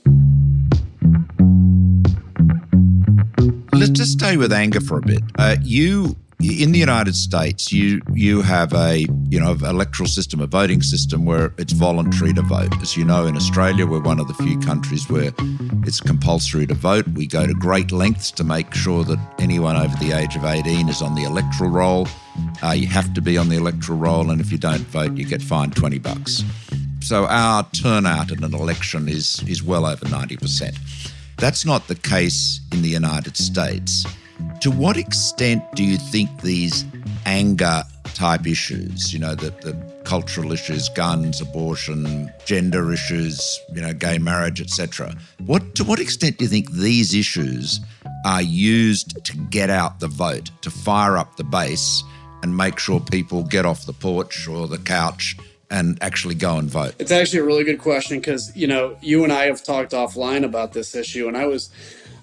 Just 3.96 4.12
stay 4.12 4.36
with 4.36 4.52
anger 4.52 4.80
for 4.80 4.98
a 4.98 5.02
bit. 5.02 5.22
Uh, 5.38 5.56
you 5.62 6.16
in 6.38 6.72
the 6.72 6.78
United 6.78 7.16
States, 7.16 7.72
you 7.72 8.02
you 8.12 8.42
have 8.42 8.74
a 8.74 9.06
you 9.30 9.40
know 9.40 9.52
electoral 9.52 10.08
system, 10.08 10.40
a 10.40 10.46
voting 10.46 10.82
system 10.82 11.24
where 11.24 11.54
it's 11.56 11.72
voluntary 11.72 12.34
to 12.34 12.42
vote. 12.42 12.74
As 12.82 12.96
you 12.96 13.04
know, 13.04 13.26
in 13.26 13.36
Australia, 13.36 13.86
we're 13.86 14.02
one 14.02 14.20
of 14.20 14.28
the 14.28 14.34
few 14.34 14.58
countries 14.60 15.08
where 15.08 15.32
it's 15.84 16.00
compulsory 16.00 16.66
to 16.66 16.74
vote. 16.74 17.08
We 17.08 17.26
go 17.26 17.46
to 17.46 17.54
great 17.54 17.90
lengths 17.90 18.30
to 18.32 18.44
make 18.44 18.74
sure 18.74 19.02
that 19.04 19.18
anyone 19.38 19.76
over 19.76 19.96
the 19.96 20.12
age 20.12 20.36
of 20.36 20.44
18 20.44 20.88
is 20.90 21.00
on 21.00 21.14
the 21.14 21.24
electoral 21.24 21.70
roll. 21.70 22.06
Uh, 22.62 22.72
you 22.72 22.86
have 22.86 23.14
to 23.14 23.22
be 23.22 23.38
on 23.38 23.48
the 23.48 23.56
electoral 23.56 23.98
roll, 23.98 24.30
and 24.30 24.40
if 24.40 24.52
you 24.52 24.58
don't 24.58 24.86
vote, 24.88 25.16
you 25.16 25.24
get 25.24 25.40
fined 25.40 25.74
20 25.74 25.98
bucks. 26.00 26.44
So 27.00 27.24
our 27.26 27.64
turnout 27.70 28.30
in 28.30 28.44
an 28.44 28.52
election 28.52 29.08
is 29.08 29.42
is 29.48 29.62
well 29.62 29.86
over 29.86 30.06
90 30.06 30.36
percent. 30.36 30.76
That's 31.38 31.66
not 31.66 31.87
the 31.87 31.95
case 31.95 32.61
in 32.73 32.81
the 32.81 32.88
United 32.88 33.37
States. 33.37 34.07
To 34.61 34.71
what 34.71 34.97
extent 34.97 35.62
do 35.75 35.85
you 35.85 35.99
think 35.99 36.40
these 36.40 36.85
anger 37.26 37.85
type 38.14 38.47
issues, 38.47 39.12
you 39.12 39.19
know, 39.19 39.35
the, 39.35 39.50
the 39.50 39.75
cultural 40.05 40.52
issues, 40.52 40.88
guns, 40.88 41.43
abortion, 41.43 42.33
gender 42.47 42.90
issues, 42.90 43.61
you 43.75 43.83
know, 43.83 43.93
gay 43.93 44.16
marriage, 44.16 44.62
etc. 44.62 45.14
What 45.45 45.75
to 45.75 45.85
what 45.85 46.00
extent 46.00 46.38
do 46.38 46.47
you 46.47 46.49
think 46.49 46.73
these 46.73 47.14
issues 47.14 47.81
are 48.25 48.43
used 48.43 49.23
to 49.25 49.37
get 49.50 49.69
out 49.69 50.00
the 50.00 50.09
vote, 50.09 50.50
to 50.62 50.71
fire 50.71 51.19
up 51.19 51.37
the 51.37 51.45
base 51.45 52.02
and 52.43 52.57
make 52.57 52.78
sure 52.78 52.99
people 53.00 53.43
get 53.43 53.66
off 53.66 53.85
the 53.85 53.93
porch 53.93 54.49
or 54.49 54.66
the 54.69 54.78
couch 54.78 55.37
and 55.70 55.99
actually 56.00 56.35
go 56.35 56.58
and 56.58 56.68
vote? 56.68 56.94
It's 56.99 57.11
actually 57.11 57.40
a 57.40 57.44
really 57.44 57.64
good 57.64 57.78
question 57.78 58.18
because, 58.18 58.54
you 58.56 58.66
know, 58.66 58.96
you 59.00 59.25
and 59.25 59.32
I 59.32 59.46
have 59.46 59.62
talked 59.62 59.92
offline 59.92 60.44
about 60.44 60.73
this 60.73 60.94
issue 60.94 61.28
and 61.28 61.37
I 61.37 61.46
was 61.46 61.70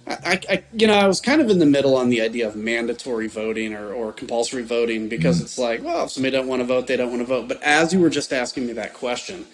I, 0.06 0.42
I, 0.50 0.64
you 0.74 0.86
know, 0.86 0.96
I 0.96 1.08
was 1.08 1.22
kind 1.22 1.40
of 1.40 1.50
in 1.50 1.60
the 1.60 1.66
middle 1.66 1.96
on 1.96 2.10
the 2.10 2.22
idea 2.22 2.46
of 2.48 2.58
mandatory 2.58 3.28
voting 3.28 3.74
or, 3.74 3.94
or 3.94 4.12
compulsory 4.12 4.64
voting 4.64 5.08
because 5.08 5.40
mm. 5.40 5.44
it's 5.44 5.58
like, 5.58 5.82
well, 5.82 6.06
if 6.06 6.12
somebody 6.12 6.36
don't 6.36 6.48
want 6.48 6.60
to 6.62 6.66
vote, 6.66 6.88
they 6.88 6.98
don't 6.98 7.10
want 7.10 7.22
to 7.22 7.26
vote. 7.26 7.48
But 7.48 7.64
as 7.64 7.94
you 7.94 8.02
were 8.02 8.10
just 8.10 8.34
asking 8.34 8.68
me 8.68 8.74
that 8.74 8.94
question, 8.94 9.46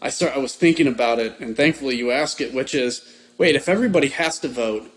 I 0.00 0.10
start, 0.10 0.34
I 0.34 0.38
was 0.38 0.54
thinking 0.54 0.86
about 0.86 1.18
it, 1.18 1.40
and 1.40 1.56
thankfully 1.56 1.96
you 1.96 2.12
asked 2.12 2.40
it, 2.40 2.54
which 2.54 2.74
is, 2.76 3.02
wait, 3.38 3.56
if 3.56 3.68
everybody 3.68 4.08
has 4.08 4.38
to 4.40 4.48
vote, 4.48 4.88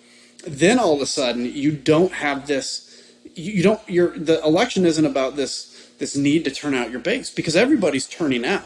then 0.46 0.78
all 0.78 0.94
of 0.94 1.02
a 1.02 1.08
sudden 1.08 1.46
you 1.46 1.72
don't 1.72 2.12
have 2.14 2.46
this. 2.46 2.88
You 3.34 3.64
don't. 3.64 3.90
Your 3.90 4.18
the 4.18 4.44
election 4.44 4.86
isn't 4.86 5.06
about 5.06 5.36
this 5.36 5.71
this 6.02 6.18
need 6.18 6.44
to 6.46 6.52
turn 6.52 6.74
out 6.74 6.92
your 6.92 7.00
base 7.00 7.30
because 7.30 7.56
everybody's 7.56 8.08
turning 8.08 8.44
out, 8.44 8.66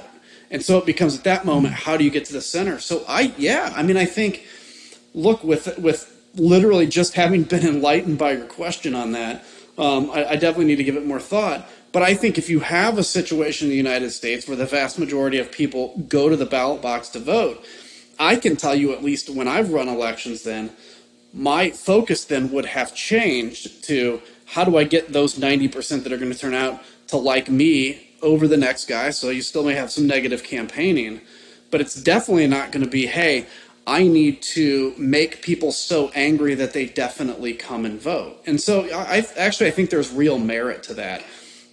and 0.50 0.63
so 0.63 0.80
it 0.80 0.86
becomes 0.86 1.15
at 1.15 1.24
that 1.25 1.46
moment, 1.46 1.75
how 1.75 1.98
do 1.98 2.04
you 2.04 2.10
get 2.10 2.25
to 2.25 2.34
the 2.34 2.42
center? 2.42 2.80
So 2.80 3.04
I, 3.08 3.34
yeah, 3.38 3.72
I 3.75 3.84
mean, 3.84 3.98
I 3.98 4.06
think, 4.06 4.48
look 5.13 5.44
with 5.44 5.77
with 5.77 6.12
literally 6.36 6.88
just 6.88 7.13
having 7.13 7.44
been 7.44 7.65
enlightened 7.68 8.18
by 8.18 8.32
your 8.34 8.46
question 8.48 8.96
on 8.96 9.12
that, 9.12 9.46
um, 9.77 10.10
I, 10.12 10.25
I 10.32 10.36
definitely 10.36 10.65
need 10.65 10.77
to 10.77 10.84
give 10.84 10.96
it 10.96 11.06
more 11.06 11.20
thought. 11.20 11.70
But 11.92 12.04
I 12.04 12.13
think 12.13 12.38
if 12.38 12.50
you 12.50 12.60
have 12.60 12.98
a 12.98 13.04
situation 13.04 13.68
in 13.68 13.72
the 13.72 13.77
United 13.77 14.12
States 14.12 14.48
where 14.48 14.58
the 14.58 14.65
vast 14.65 15.00
majority 15.00 15.38
of 15.38 15.51
people 15.51 15.98
go 16.10 16.27
to 16.27 16.36
the 16.36 16.46
ballot 16.46 16.82
box 16.82 17.10
to 17.10 17.20
vote, 17.20 17.63
I 18.20 18.36
can 18.36 18.56
tell 18.58 18.75
you 18.75 18.92
at 18.94 19.04
least 19.04 19.30
when 19.30 19.48
I've 19.48 19.72
run 19.72 19.88
elections, 19.88 20.44
then 20.44 20.72
my 21.34 21.70
focus 21.70 22.25
then 22.25 22.51
would 22.51 22.65
have 22.65 22.96
changed 22.96 23.84
to 23.86 24.22
how 24.46 24.64
do 24.64 24.78
I 24.78 24.84
get 24.84 25.14
those 25.14 25.38
90% 25.38 26.04
that 26.04 26.12
are 26.12 26.18
going 26.18 26.32
to 26.32 26.38
turn 26.38 26.54
out 26.54 26.82
to 27.08 27.18
like 27.18 27.50
me 27.50 28.10
over 28.22 28.48
the 28.48 28.58
next 28.58 28.88
guy? 28.88 29.10
So 29.10 29.30
you 29.30 29.42
still 29.42 29.64
may 29.64 29.74
have 29.74 29.92
some 29.92 30.08
negative 30.08 30.44
campaigning, 30.44 31.22
but 31.72 31.82
it's 31.82 31.96
definitely 31.96 32.48
not 32.48 32.72
going 32.72 32.84
to 32.84 32.90
be, 32.90 33.08
hey, 33.08 33.48
I 33.88 34.08
need 34.08 34.42
to 34.42 34.94
make 34.98 35.42
people 35.42 35.72
so 35.72 36.10
angry 36.16 36.56
that 36.56 36.74
they 36.74 36.88
definitely 36.88 37.54
come 37.54 37.86
and 37.86 38.00
vote. 38.02 38.42
And 38.46 38.60
so 38.60 38.84
I 38.92 39.25
actually 39.38 39.68
I 39.68 39.72
think 39.72 39.90
there's 39.90 40.12
real 40.12 40.40
merit 40.40 40.82
to 40.84 40.96
that. 40.96 41.24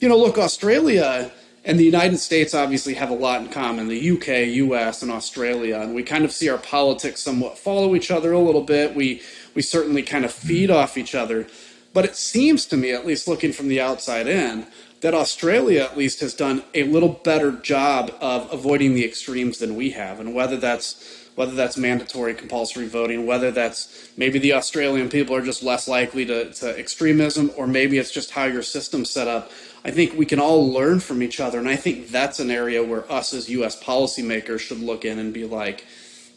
You 0.01 0.09
know, 0.09 0.19
look, 0.19 0.37
Australia 0.37 1.33
and 1.65 1.79
the 1.79 1.85
United 1.85 2.19
States 2.19 2.55
obviously 2.55 2.95
have 2.95 3.11
a 3.11 3.15
lot 3.15 3.41
in 3.41 3.49
common. 3.49 3.89
The 3.89 4.11
UK, 4.11 4.55
US, 4.57 5.03
and 5.03 5.11
Australia, 5.11 5.79
and 5.81 5.95
we 5.95 6.03
kind 6.03 6.25
of 6.25 6.33
see 6.33 6.49
our 6.51 6.59
politics 6.59 7.23
somewhat 7.23 7.57
follow 7.57 7.95
each 7.95 8.11
other 8.11 8.33
a 8.33 8.39
little 8.39 8.63
bit. 8.63 8.95
We 8.95 9.23
we 9.55 9.63
certainly 9.63 10.03
kind 10.03 10.25
of 10.25 10.33
feed 10.33 10.71
off 10.71 10.99
each 10.99 11.15
other. 11.15 11.47
But 11.93 12.05
it 12.05 12.17
seems 12.17 12.67
to 12.67 12.77
me, 12.77 12.93
at 12.93 13.07
least 13.07 13.29
looking 13.29 13.53
from 13.53 13.69
the 13.69 13.81
outside 13.81 14.27
in, 14.27 14.67
that 15.03 15.15
Australia 15.15 15.83
at 15.83 15.99
least 15.99 16.21
has 16.21 16.33
done 16.33 16.63
a 16.75 16.85
little 16.85 17.09
better 17.09 17.53
job 17.53 18.15
of 18.21 18.51
avoiding 18.53 18.95
the 18.95 19.05
extremes 19.05 19.59
than 19.59 19.75
we 19.75 19.91
have. 19.91 20.21
And 20.21 20.35
whether 20.35 20.57
that's 20.57 21.23
whether 21.35 21.53
that's 21.53 21.79
mandatory 21.79 22.35
compulsory 22.35 22.87
voting, 22.87 23.25
whether 23.27 23.51
that's 23.51 24.11
maybe 24.19 24.39
the 24.39 24.53
Australian 24.53 25.09
people 25.09 25.35
are 25.35 25.43
just 25.43 25.63
less 25.63 25.89
likely 25.89 26.27
to, 26.27 26.53
to 26.53 26.79
extremism, 26.79 27.51
or 27.57 27.67
maybe 27.67 27.97
it's 27.97 28.11
just 28.11 28.33
how 28.33 28.45
your 28.45 28.63
system's 28.63 29.09
set 29.09 29.29
up. 29.29 29.51
I 29.85 29.91
think 29.91 30.13
we 30.15 30.27
can 30.27 30.39
all 30.39 30.71
learn 30.71 31.01
from 31.01 31.23
each 31.23 31.41
other, 31.41 31.59
and 31.59 31.69
I 31.69 31.77
think 31.77 32.09
that's 32.09 32.39
an 32.39 32.51
area 32.51 32.85
where 32.85 33.11
us 33.11 33.33
as 33.33 33.49
U.S. 33.49 33.83
policymakers 33.83 34.61
should 34.61 34.81
look 34.81 35.05
in 35.07 35.19
and 35.19 35.33
be 35.33 35.45
like, 35.47 35.87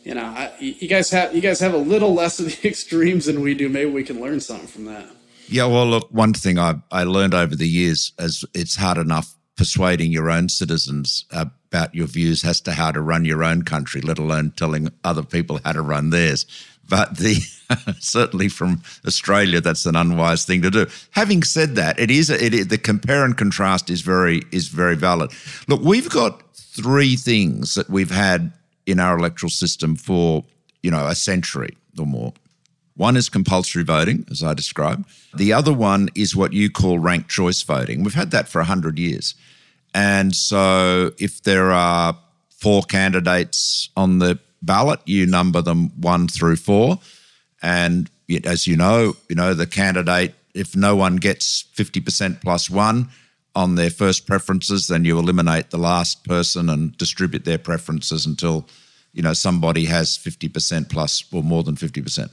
you 0.03 0.15
know, 0.15 0.23
I, 0.23 0.53
you 0.59 0.87
guys 0.87 1.09
have 1.11 1.35
you 1.35 1.41
guys 1.41 1.59
have 1.59 1.73
a 1.73 1.77
little 1.77 2.13
less 2.13 2.39
of 2.39 2.45
the 2.45 2.57
extremes 2.67 3.25
than 3.25 3.41
we 3.41 3.53
do. 3.53 3.67
Maybe 3.67 3.91
we 3.91 4.03
can 4.03 4.21
learn 4.21 4.39
something 4.39 4.67
from 4.67 4.85
that. 4.85 5.09
Yeah, 5.47 5.65
well, 5.65 5.85
look, 5.85 6.07
one 6.11 6.33
thing 6.33 6.57
I 6.57 6.75
I 6.91 7.03
learned 7.03 7.33
over 7.33 7.55
the 7.55 7.67
years 7.67 8.13
is 8.19 8.43
it's 8.53 8.75
hard 8.75 8.97
enough 8.97 9.35
persuading 9.55 10.11
your 10.11 10.29
own 10.29 10.49
citizens 10.49 11.25
about 11.31 11.95
your 11.95 12.07
views 12.07 12.43
as 12.43 12.61
to 12.61 12.73
how 12.73 12.91
to 12.91 13.01
run 13.01 13.25
your 13.25 13.43
own 13.43 13.63
country, 13.63 14.01
let 14.01 14.19
alone 14.19 14.51
telling 14.55 14.89
other 15.03 15.23
people 15.23 15.59
how 15.63 15.71
to 15.73 15.81
run 15.81 16.09
theirs. 16.09 16.45
But 16.87 17.17
the 17.17 17.41
certainly 17.99 18.47
from 18.47 18.81
Australia, 19.07 19.61
that's 19.61 19.85
an 19.85 19.95
unwise 19.95 20.45
thing 20.45 20.61
to 20.61 20.71
do. 20.71 20.85
Having 21.11 21.43
said 21.43 21.75
that, 21.75 21.99
it 21.99 22.11
is 22.11 22.29
it, 22.29 22.69
the 22.69 22.77
compare 22.77 23.23
and 23.25 23.37
contrast 23.37 23.89
is 23.89 24.01
very 24.01 24.43
is 24.51 24.67
very 24.67 24.95
valid. 24.95 25.31
Look, 25.67 25.81
we've 25.81 26.09
got 26.09 26.55
three 26.55 27.15
things 27.15 27.75
that 27.75 27.89
we've 27.89 28.11
had 28.11 28.51
in 28.85 28.99
our 28.99 29.17
electoral 29.17 29.49
system 29.49 29.95
for 29.95 30.43
you 30.83 30.91
know 30.91 31.07
a 31.07 31.15
century 31.15 31.77
or 31.97 32.05
more. 32.05 32.33
One 32.97 33.17
is 33.17 33.27
compulsory 33.29 33.83
voting, 33.83 34.25
as 34.31 34.41
I 34.41 34.53
described. 34.53 35.05
The 35.35 35.51
other 35.51 35.73
one 35.73 36.09
is 36.15 36.35
what 36.35 36.53
you 36.53 36.69
call 36.69 36.97
ranked 36.97 37.29
choice 37.29 37.61
voting. 37.61 38.03
We've 38.03 38.13
had 38.13 38.31
that 38.31 38.47
for 38.47 38.59
100 38.59 38.97
years. 38.97 39.35
And 39.93 40.35
so 40.35 41.11
if 41.17 41.43
there 41.43 41.71
are 41.71 42.17
four 42.49 42.83
candidates 42.83 43.89
on 43.97 44.19
the 44.19 44.39
ballot, 44.61 45.01
you 45.05 45.25
number 45.25 45.61
them 45.61 45.89
one 46.01 46.27
through 46.27 46.55
four. 46.55 46.99
And 47.61 48.09
as 48.43 48.65
you 48.65 48.77
know, 48.77 49.15
you 49.29 49.35
know, 49.35 49.53
the 49.53 49.67
candidate, 49.67 50.33
if 50.53 50.75
no 50.75 50.95
one 50.95 51.17
gets 51.17 51.63
50% 51.75 52.41
plus 52.41 52.69
one 52.69 53.09
on 53.55 53.75
their 53.75 53.89
first 53.89 54.25
preferences, 54.25 54.87
then 54.87 55.05
you 55.05 55.19
eliminate 55.19 55.69
the 55.69 55.77
last 55.77 56.23
person 56.23 56.69
and 56.69 56.97
distribute 56.97 57.45
their 57.45 57.57
preferences 57.57 58.25
until, 58.25 58.67
you 59.13 59.21
know, 59.21 59.33
somebody 59.33 59.85
has 59.85 60.17
50% 60.17 60.89
plus 60.89 61.23
or 61.31 61.43
more 61.43 61.63
than 61.63 61.75
50%. 61.75 62.29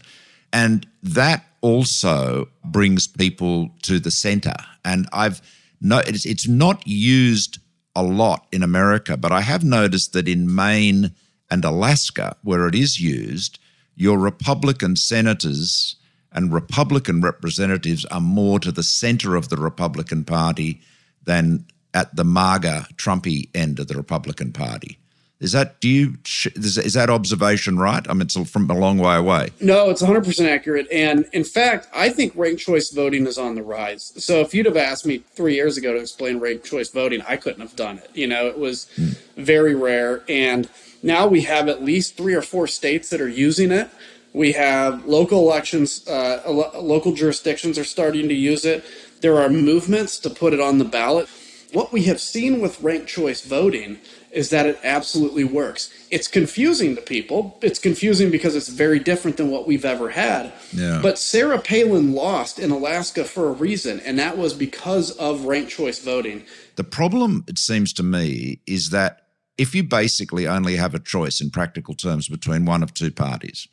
And 0.52 0.86
that 1.02 1.44
also 1.60 2.48
brings 2.64 3.06
people 3.06 3.70
to 3.82 3.98
the 3.98 4.10
center. 4.10 4.54
And 4.84 5.08
I've 5.12 5.40
no, 5.80 5.98
it's, 5.98 6.24
it's 6.24 6.46
not 6.46 6.86
used 6.86 7.58
a 7.96 8.02
lot 8.02 8.46
in 8.52 8.62
America, 8.62 9.16
but 9.16 9.32
I 9.32 9.40
have 9.40 9.64
noticed 9.64 10.12
that 10.12 10.28
in 10.28 10.54
Maine 10.54 11.10
and 11.50 11.64
Alaska, 11.64 12.36
where 12.42 12.68
it 12.68 12.74
is 12.74 13.00
used, 13.00 13.58
your 13.96 14.16
Republican 14.18 14.96
senators 14.96 15.96
and 16.30 16.52
Republican 16.52 17.20
representatives 17.20 18.04
are 18.06 18.20
more 18.20 18.58
to 18.60 18.72
the 18.72 18.82
center 18.82 19.34
of 19.34 19.48
the 19.48 19.56
Republican 19.56 20.24
Party 20.24 20.80
than 21.24 21.66
at 21.92 22.14
the 22.16 22.24
MAGA 22.24 22.86
Trumpy 22.94 23.50
end 23.54 23.78
of 23.78 23.88
the 23.88 23.96
Republican 23.96 24.52
Party. 24.52 24.98
Is 25.42 25.50
that 25.52 25.80
do 25.80 25.88
you 25.88 26.14
is 26.24 26.94
that 26.94 27.10
observation 27.10 27.76
right? 27.76 28.08
I 28.08 28.12
mean, 28.12 28.22
it's 28.22 28.38
from 28.48 28.70
a 28.70 28.78
long 28.78 28.98
way 28.98 29.16
away. 29.16 29.50
No, 29.60 29.90
it's 29.90 30.00
100 30.00 30.24
percent 30.24 30.48
accurate. 30.48 30.86
And 30.92 31.26
in 31.32 31.42
fact, 31.42 31.88
I 31.92 32.10
think 32.10 32.32
ranked 32.36 32.62
choice 32.62 32.90
voting 32.90 33.26
is 33.26 33.38
on 33.38 33.56
the 33.56 33.62
rise. 33.62 34.12
So 34.16 34.40
if 34.40 34.54
you'd 34.54 34.66
have 34.66 34.76
asked 34.76 35.04
me 35.04 35.24
three 35.34 35.54
years 35.54 35.76
ago 35.76 35.92
to 35.92 35.98
explain 35.98 36.38
ranked 36.38 36.64
choice 36.64 36.90
voting, 36.90 37.22
I 37.22 37.36
couldn't 37.36 37.60
have 37.60 37.74
done 37.74 37.98
it. 37.98 38.10
You 38.14 38.28
know, 38.28 38.46
it 38.46 38.56
was 38.56 38.88
hmm. 38.94 39.10
very 39.36 39.74
rare. 39.74 40.22
And 40.28 40.70
now 41.02 41.26
we 41.26 41.40
have 41.40 41.68
at 41.68 41.82
least 41.82 42.16
three 42.16 42.34
or 42.34 42.42
four 42.42 42.68
states 42.68 43.10
that 43.10 43.20
are 43.20 43.28
using 43.28 43.72
it. 43.72 43.90
We 44.32 44.52
have 44.52 45.04
local 45.06 45.40
elections, 45.40 46.06
uh, 46.06 46.42
local 46.48 47.12
jurisdictions 47.12 47.78
are 47.78 47.84
starting 47.84 48.28
to 48.28 48.34
use 48.34 48.64
it. 48.64 48.84
There 49.20 49.38
are 49.38 49.48
movements 49.48 50.20
to 50.20 50.30
put 50.30 50.52
it 50.52 50.60
on 50.60 50.78
the 50.78 50.84
ballot. 50.84 51.28
What 51.72 51.92
we 51.92 52.04
have 52.04 52.20
seen 52.20 52.60
with 52.60 52.80
ranked 52.80 53.08
choice 53.08 53.42
voting 53.42 53.98
is 54.32 54.48
that 54.48 54.64
it 54.66 54.80
absolutely 54.82 55.44
works. 55.44 55.92
It's 56.10 56.26
confusing 56.26 56.96
to 56.96 57.02
people. 57.02 57.58
It's 57.60 57.78
confusing 57.78 58.30
because 58.30 58.56
it's 58.56 58.68
very 58.68 58.98
different 58.98 59.36
than 59.36 59.50
what 59.50 59.66
we've 59.66 59.84
ever 59.84 60.08
had. 60.10 60.52
Yeah. 60.72 61.00
But 61.02 61.18
Sarah 61.18 61.58
Palin 61.58 62.14
lost 62.14 62.58
in 62.58 62.70
Alaska 62.70 63.24
for 63.24 63.48
a 63.48 63.52
reason, 63.52 64.00
and 64.00 64.18
that 64.18 64.38
was 64.38 64.54
because 64.54 65.10
of 65.12 65.44
ranked 65.44 65.70
choice 65.70 66.00
voting. 66.00 66.44
The 66.76 66.84
problem, 66.84 67.44
it 67.46 67.58
seems 67.58 67.92
to 67.94 68.02
me, 68.02 68.60
is 68.66 68.88
that 68.90 69.26
if 69.58 69.74
you 69.74 69.82
basically 69.82 70.48
only 70.48 70.76
have 70.76 70.94
a 70.94 70.98
choice 70.98 71.40
in 71.40 71.50
practical 71.50 71.94
terms 71.94 72.26
between 72.26 72.64
one 72.64 72.82
of 72.82 72.94
two 72.94 73.12
parties, 73.12 73.68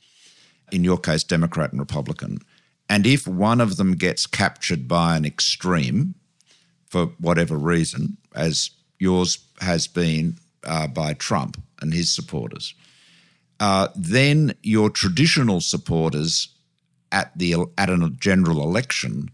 in 0.73 0.83
your 0.83 0.97
case, 0.97 1.23
Democrat 1.23 1.71
and 1.71 1.79
Republican, 1.79 2.39
and 2.89 3.07
if 3.07 3.25
one 3.25 3.61
of 3.61 3.77
them 3.77 3.95
gets 3.95 4.27
captured 4.27 4.89
by 4.89 5.15
an 5.15 5.23
extreme, 5.23 6.15
for 6.89 7.05
whatever 7.19 7.55
reason, 7.55 8.17
as 8.35 8.71
yours 8.97 9.37
has 9.61 9.87
been 9.87 10.37
uh, 10.63 10.87
by 10.87 11.13
Trump 11.13 11.61
and 11.81 11.93
his 11.93 12.13
supporters, 12.13 12.73
uh, 13.59 13.87
then 13.95 14.53
your 14.63 14.89
traditional 14.89 15.61
supporters 15.61 16.49
at 17.11 17.37
the 17.37 17.55
at 17.77 17.89
a 17.89 18.09
general 18.19 18.61
election 18.61 19.29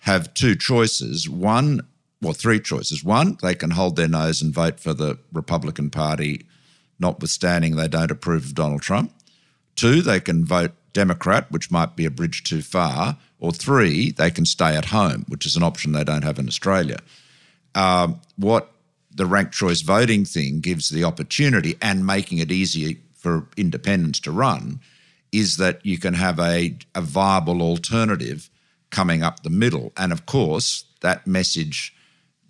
have 0.00 0.32
two 0.34 0.54
choices. 0.54 1.28
One, 1.28 1.80
well, 2.22 2.32
three 2.32 2.60
choices. 2.60 3.04
One, 3.04 3.38
they 3.42 3.54
can 3.54 3.72
hold 3.72 3.96
their 3.96 4.08
nose 4.08 4.40
and 4.40 4.54
vote 4.54 4.78
for 4.78 4.94
the 4.94 5.18
Republican 5.32 5.90
Party, 5.90 6.46
notwithstanding 6.98 7.76
they 7.76 7.88
don't 7.88 8.10
approve 8.10 8.44
of 8.44 8.54
Donald 8.54 8.82
Trump. 8.82 9.12
Two, 9.74 10.00
they 10.00 10.20
can 10.20 10.44
vote 10.44 10.72
Democrat, 10.92 11.50
which 11.50 11.70
might 11.70 11.96
be 11.96 12.06
a 12.06 12.10
bridge 12.10 12.44
too 12.44 12.62
far. 12.62 13.18
Or 13.38 13.52
three, 13.52 14.12
they 14.12 14.30
can 14.30 14.46
stay 14.46 14.74
at 14.76 14.86
home, 14.86 15.26
which 15.28 15.44
is 15.44 15.56
an 15.56 15.62
option 15.62 15.92
they 15.92 16.04
don't 16.04 16.24
have 16.24 16.38
in 16.38 16.48
Australia. 16.48 16.98
Um, 17.74 18.20
what 18.36 18.72
the 19.16 19.26
ranked 19.26 19.54
choice 19.54 19.80
voting 19.80 20.24
thing 20.24 20.60
gives 20.60 20.90
the 20.90 21.04
opportunity 21.04 21.76
and 21.82 22.06
making 22.06 22.38
it 22.38 22.52
easier 22.52 22.94
for 23.14 23.48
independents 23.56 24.20
to 24.20 24.30
run 24.30 24.80
is 25.32 25.56
that 25.56 25.84
you 25.84 25.98
can 25.98 26.14
have 26.14 26.38
a, 26.38 26.76
a 26.94 27.00
viable 27.00 27.60
alternative 27.60 28.48
coming 28.90 29.22
up 29.22 29.42
the 29.42 29.50
middle. 29.50 29.92
And 29.96 30.12
of 30.12 30.26
course, 30.26 30.84
that 31.00 31.26
message, 31.26 31.94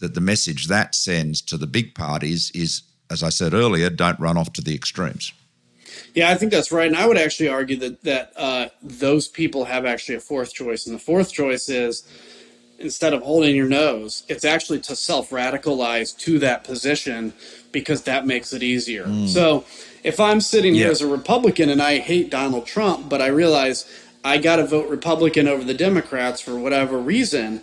that 0.01 0.15
the 0.15 0.21
message 0.21 0.67
that 0.67 0.95
sends 0.95 1.41
to 1.43 1.57
the 1.57 1.67
big 1.67 1.95
parties 1.95 2.51
is, 2.55 2.83
as 3.11 3.23
I 3.23 3.31
said 3.31 3.55
earlier, 3.55 3.89
don't 3.89 4.21
run 4.21 4.37
off 4.37 4.53
to 4.55 4.61
the 4.61 4.75
extremes. 4.75 5.33
Yeah, 6.15 6.31
I 6.31 6.35
think 6.35 6.53
that's 6.53 6.73
right, 6.73 6.87
and 6.87 6.97
I 6.97 7.07
would 7.07 7.17
actually 7.17 7.49
argue 7.49 7.77
that 7.77 8.03
that 8.03 8.33
uh, 8.37 8.69
those 8.83 9.29
people 9.29 9.65
have 9.65 9.87
actually 9.87 10.17
a 10.17 10.21
fourth 10.21 10.53
choice, 10.53 10.87
and 10.87 10.95
the 10.95 11.01
fourth 11.01 11.33
choice 11.33 11.69
is 11.71 12.07
instead 12.79 13.13
of 13.13 13.23
holding 13.23 13.57
your 13.57 13.69
nose, 13.69 14.25
it's 14.29 14.45
actually 14.45 14.81
to 14.81 14.97
self 14.97 15.31
radicalize 15.31 16.17
to 16.19 16.39
that 16.41 16.65
position 16.65 17.33
because 17.73 18.03
that 18.03 18.27
makes 18.27 18.53
it 18.53 18.63
easier. 18.63 19.05
Mm. 19.05 19.29
So 19.29 19.65
if 20.03 20.21
I'm 20.21 20.41
sitting 20.41 20.75
yeah. 20.75 20.85
here 20.85 20.91
as 20.91 21.03
a 21.03 21.07
Republican 21.07 21.69
and 21.69 21.83
I 21.83 21.99
hate 21.99 22.31
Donald 22.31 22.67
Trump, 22.67 23.09
but 23.09 23.21
I 23.21 23.27
realize 23.27 23.91
I 24.25 24.39
got 24.39 24.57
to 24.57 24.67
vote 24.67 24.89
Republican 24.89 25.49
over 25.49 25.65
the 25.65 25.75
Democrats 25.75 26.41
for 26.41 26.59
whatever 26.59 26.99
reason, 26.99 27.63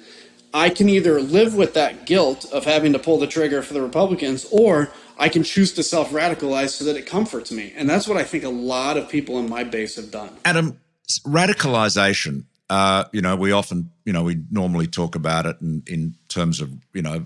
I 0.53 0.69
can 0.69 0.87
either 0.87 1.19
live 1.21 1.55
with 1.55 1.73
that 1.73 2.05
guilt 2.05 2.45
of 2.51 2.65
having 2.65 2.93
to 2.93 2.99
pull 2.99 3.17
the 3.17 3.27
trigger 3.27 3.61
for 3.61 3.73
the 3.73 3.81
Republicans 3.81 4.45
or 4.51 4.91
I 5.17 5.29
can 5.29 5.43
choose 5.43 5.73
to 5.73 5.83
self 5.83 6.11
radicalize 6.11 6.69
so 6.69 6.85
that 6.85 6.95
it 6.95 7.05
comforts 7.05 7.51
me. 7.51 7.73
And 7.75 7.89
that's 7.89 8.07
what 8.07 8.17
I 8.17 8.23
think 8.23 8.43
a 8.43 8.49
lot 8.49 8.97
of 8.97 9.09
people 9.09 9.39
in 9.39 9.49
my 9.49 9.63
base 9.63 9.95
have 9.95 10.11
done. 10.11 10.31
Adam, 10.45 10.79
radicalization, 11.25 12.45
uh, 12.73 13.03
you 13.11 13.21
know, 13.21 13.35
we 13.35 13.51
often, 13.51 13.91
you 14.03 14.11
know, 14.11 14.23
we 14.23 14.43
normally 14.49 14.87
talk 14.87 15.13
about 15.13 15.45
it 15.45 15.57
in, 15.61 15.83
in 15.85 16.15
terms 16.27 16.59
of, 16.59 16.71
you 16.93 17.03
know, 17.03 17.23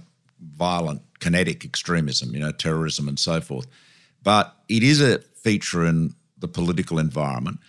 violent 0.57 1.01
kinetic 1.21 1.63
extremism, 1.63 2.33
you 2.33 2.39
know, 2.41 2.51
terrorism 2.51 3.07
and 3.07 3.17
so 3.17 3.39
forth. 3.39 3.65
But 4.23 4.53
it 4.67 4.83
is 4.83 4.99
a 4.99 5.19
feature 5.19 5.85
in 5.85 6.13
the 6.37 6.49
political 6.49 6.99
environment. 6.99 7.59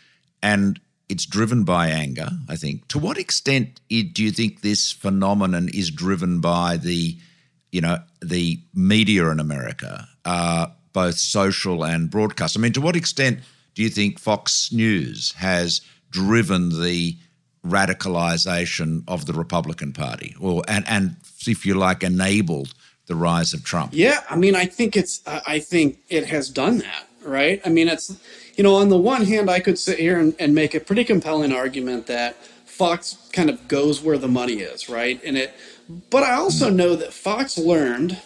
And 0.42 0.80
it's 1.08 1.25
driven 1.25 1.62
by 1.62 1.87
anger, 1.87 2.30
I 2.49 2.56
think. 2.56 2.88
To 2.88 2.99
what 2.99 3.16
extent 3.16 3.80
do 3.88 4.25
you 4.25 4.32
think 4.32 4.62
this 4.62 4.90
phenomenon 4.90 5.68
is 5.73 5.92
driven 5.92 6.40
by 6.40 6.78
the, 6.78 7.16
you 7.70 7.80
know, 7.80 7.99
the 8.20 8.61
media 8.75 9.30
in 9.30 9.38
America, 9.38 10.08
uh, 10.25 10.66
both 10.92 11.16
social 11.16 11.85
and 11.85 12.11
broadcast? 12.11 12.58
I 12.58 12.61
mean, 12.61 12.73
to 12.73 12.80
what 12.80 12.97
extent 12.97 13.38
do 13.76 13.85
you 13.85 13.88
think 13.88 14.18
Fox 14.18 14.73
News 14.73 15.30
has 15.37 15.80
driven 16.11 16.70
the 16.82 17.16
radicalization 17.68 19.04
of 19.06 19.26
the 19.26 19.32
Republican 19.32 19.92
Party, 19.92 20.34
or 20.40 20.62
and 20.68 20.87
and 20.88 21.16
if 21.46 21.64
you 21.64 21.75
like, 21.75 22.02
enabled 22.02 22.75
the 23.06 23.14
rise 23.14 23.54
of 23.54 23.64
Trump? 23.64 23.92
Yeah, 23.94 24.22
I 24.28 24.37
mean, 24.37 24.54
I 24.54 24.66
think 24.66 24.96
it's, 24.96 25.22
I 25.26 25.58
think 25.58 25.98
it 26.08 26.26
has 26.26 26.50
done 26.50 26.78
that, 26.78 27.08
right? 27.22 27.60
I 27.64 27.70
mean, 27.70 27.88
it's 27.88 28.18
you 28.56 28.64
know, 28.64 28.75
on 28.75 28.88
the 28.88 28.98
one 28.98 29.25
hand, 29.25 29.48
I 29.48 29.60
could 29.60 29.78
sit 29.78 29.98
here 29.98 30.18
and, 30.18 30.34
and 30.38 30.54
make 30.54 30.75
a 30.75 30.80
pretty 30.80 31.04
compelling 31.04 31.52
argument 31.52 32.06
that 32.06 32.37
Fox 32.66 33.16
kind 33.33 33.48
of 33.48 33.68
goes 33.68 34.02
where 34.02 34.18
the 34.18 34.28
money 34.28 34.54
is, 34.54 34.88
right? 34.88 35.20
And 35.24 35.37
it, 35.37 35.54
but 36.11 36.22
I 36.24 36.35
also 36.35 36.68
know 36.68 36.96
that 36.96 37.12
Fox 37.12 37.57
learned, 37.57 38.18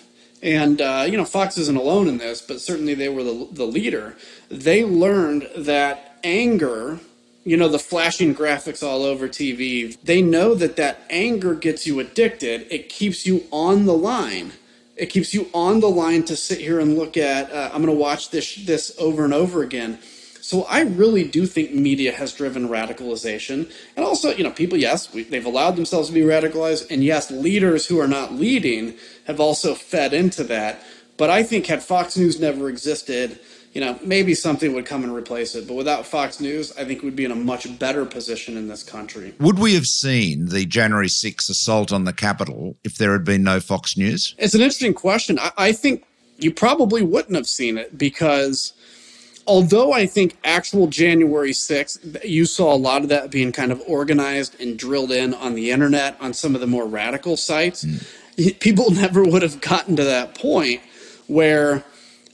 and 0.43 0.81
uh, 0.81 1.05
you 1.07 1.17
know, 1.17 1.25
Fox 1.25 1.59
isn't 1.59 1.77
alone 1.77 2.09
in 2.09 2.19
this, 2.19 2.41
but 2.41 2.61
certainly 2.61 2.95
they 2.95 3.09
were 3.09 3.23
the, 3.23 3.49
the 3.53 3.67
leader. 3.67 4.17
They 4.51 4.85
learned 4.85 5.49
that 5.57 6.19
anger 6.25 6.99
you 7.45 7.57
know 7.57 7.69
the 7.69 7.79
flashing 7.79 8.35
graphics 8.35 8.83
all 8.87 9.03
over 9.03 9.29
TV. 9.29 9.97
They 10.03 10.23
know 10.23 10.55
that 10.55 10.77
that 10.77 11.01
anger 11.11 11.55
gets 11.55 11.87
you 11.87 12.01
addicted. 12.01 12.67
It 12.71 12.89
keeps 12.89 13.27
you 13.27 13.45
on 13.51 13.85
the 13.85 13.95
line. 13.95 14.53
It 14.97 15.07
keeps 15.07 15.35
you 15.35 15.49
on 15.53 15.81
the 15.81 15.89
line 15.89 16.25
to 16.25 16.37
sit 16.37 16.61
here 16.61 16.79
and 16.79 16.97
look 16.97 17.17
at. 17.17 17.51
Uh, 17.51 17.71
I'm 17.73 17.83
going 17.83 17.95
to 17.95 18.01
watch 18.01 18.31
this 18.31 18.55
this 18.67 18.95
over 18.99 19.25
and 19.25 19.35
over 19.35 19.63
again. 19.63 19.99
So 20.43 20.65
I 20.65 20.83
really 20.83 21.23
do 21.23 21.47
think 21.47 21.73
media 21.73 22.11
has 22.11 22.33
driven 22.35 22.69
radicalization. 22.69 23.73
And 23.97 24.05
also, 24.05 24.35
you 24.35 24.43
know, 24.43 24.51
people, 24.51 24.77
yes, 24.77 25.13
we, 25.15 25.23
they've 25.23 25.47
allowed 25.47 25.77
themselves 25.77 26.09
to 26.09 26.15
be 26.15 26.23
radicalized. 26.23 26.91
And 26.91 27.03
yes, 27.05 27.31
leaders 27.31 27.87
who 27.87 28.01
are 28.01 28.09
not 28.09 28.35
leading 28.35 28.95
have 29.29 29.39
also 29.39 29.75
fed 29.75 30.13
into 30.13 30.43
that. 30.45 30.83
But 31.17 31.31
I 31.31 31.45
think 31.45 31.67
had 31.67 31.81
Fox 31.81 32.17
News 32.17 32.41
never 32.41 32.69
existed, 32.69 33.39
you 33.73 33.81
know, 33.81 33.99
maybe 34.05 34.35
something 34.35 34.75
would 34.75 34.85
come 34.85 35.03
and 35.03 35.15
replace 35.15 35.55
it. 35.55 35.67
But 35.67 35.75
without 35.75 36.05
Fox 36.05 36.41
News, 36.41 36.77
I 36.77 36.85
think 36.85 37.03
we'd 37.03 37.17
be 37.17 37.25
in 37.25 37.31
a 37.31 37.37
much 37.37 37.79
better 37.79 38.05
position 38.05 38.57
in 38.57 38.69
this 38.69 38.83
country. 38.83 39.35
Would 39.41 39.59
we 39.59 39.75
have 39.75 39.87
seen 39.87 40.47
the 40.47 40.67
January 40.67 41.09
6th 41.09 41.49
assault 41.49 41.93
on 41.93 42.05
the 42.05 42.13
Capitol 42.13 42.77
if 42.85 42.97
there 42.97 43.13
had 43.13 43.25
been 43.25 43.43
no 43.43 43.61
Fox 43.61 43.97
News? 43.97 44.35
It's 44.39 44.55
an 44.55 44.61
interesting 44.61 44.93
question. 44.93 45.39
I, 45.39 45.53
I 45.57 45.73
think 45.73 46.05
you 46.37 46.53
probably 46.53 47.03
wouldn't 47.03 47.35
have 47.35 47.47
seen 47.47 47.79
it 47.79 47.97
because 47.97 48.75
although 49.47 49.93
I 49.93 50.07
think 50.07 50.37
actual 50.45 50.87
January 50.87 51.53
6th, 51.53 52.25
you 52.25 52.45
saw 52.45 52.75
a 52.75 52.77
lot 52.77 53.03
of 53.03 53.09
that 53.09 53.31
being 53.31 53.53
kind 53.53 53.73
of 53.73 53.83
organized 53.87 54.61
and 54.61 54.79
drilled 54.79 55.13
in 55.13 55.33
on 55.33 55.55
the 55.55 55.71
internet 55.71 56.17
on 56.21 56.35
some 56.35 56.55
of 56.55 56.61
the 56.61 56.67
more 56.67 56.87
radical 56.87 57.39
sites, 57.39 57.85
mm. 57.85 58.61
people 58.61 58.91
never 58.91 59.25
would 59.25 59.41
have 59.41 59.63
gotten 59.63 59.97
to 59.97 60.05
that 60.05 60.35
point 60.35 60.83
where 61.27 61.85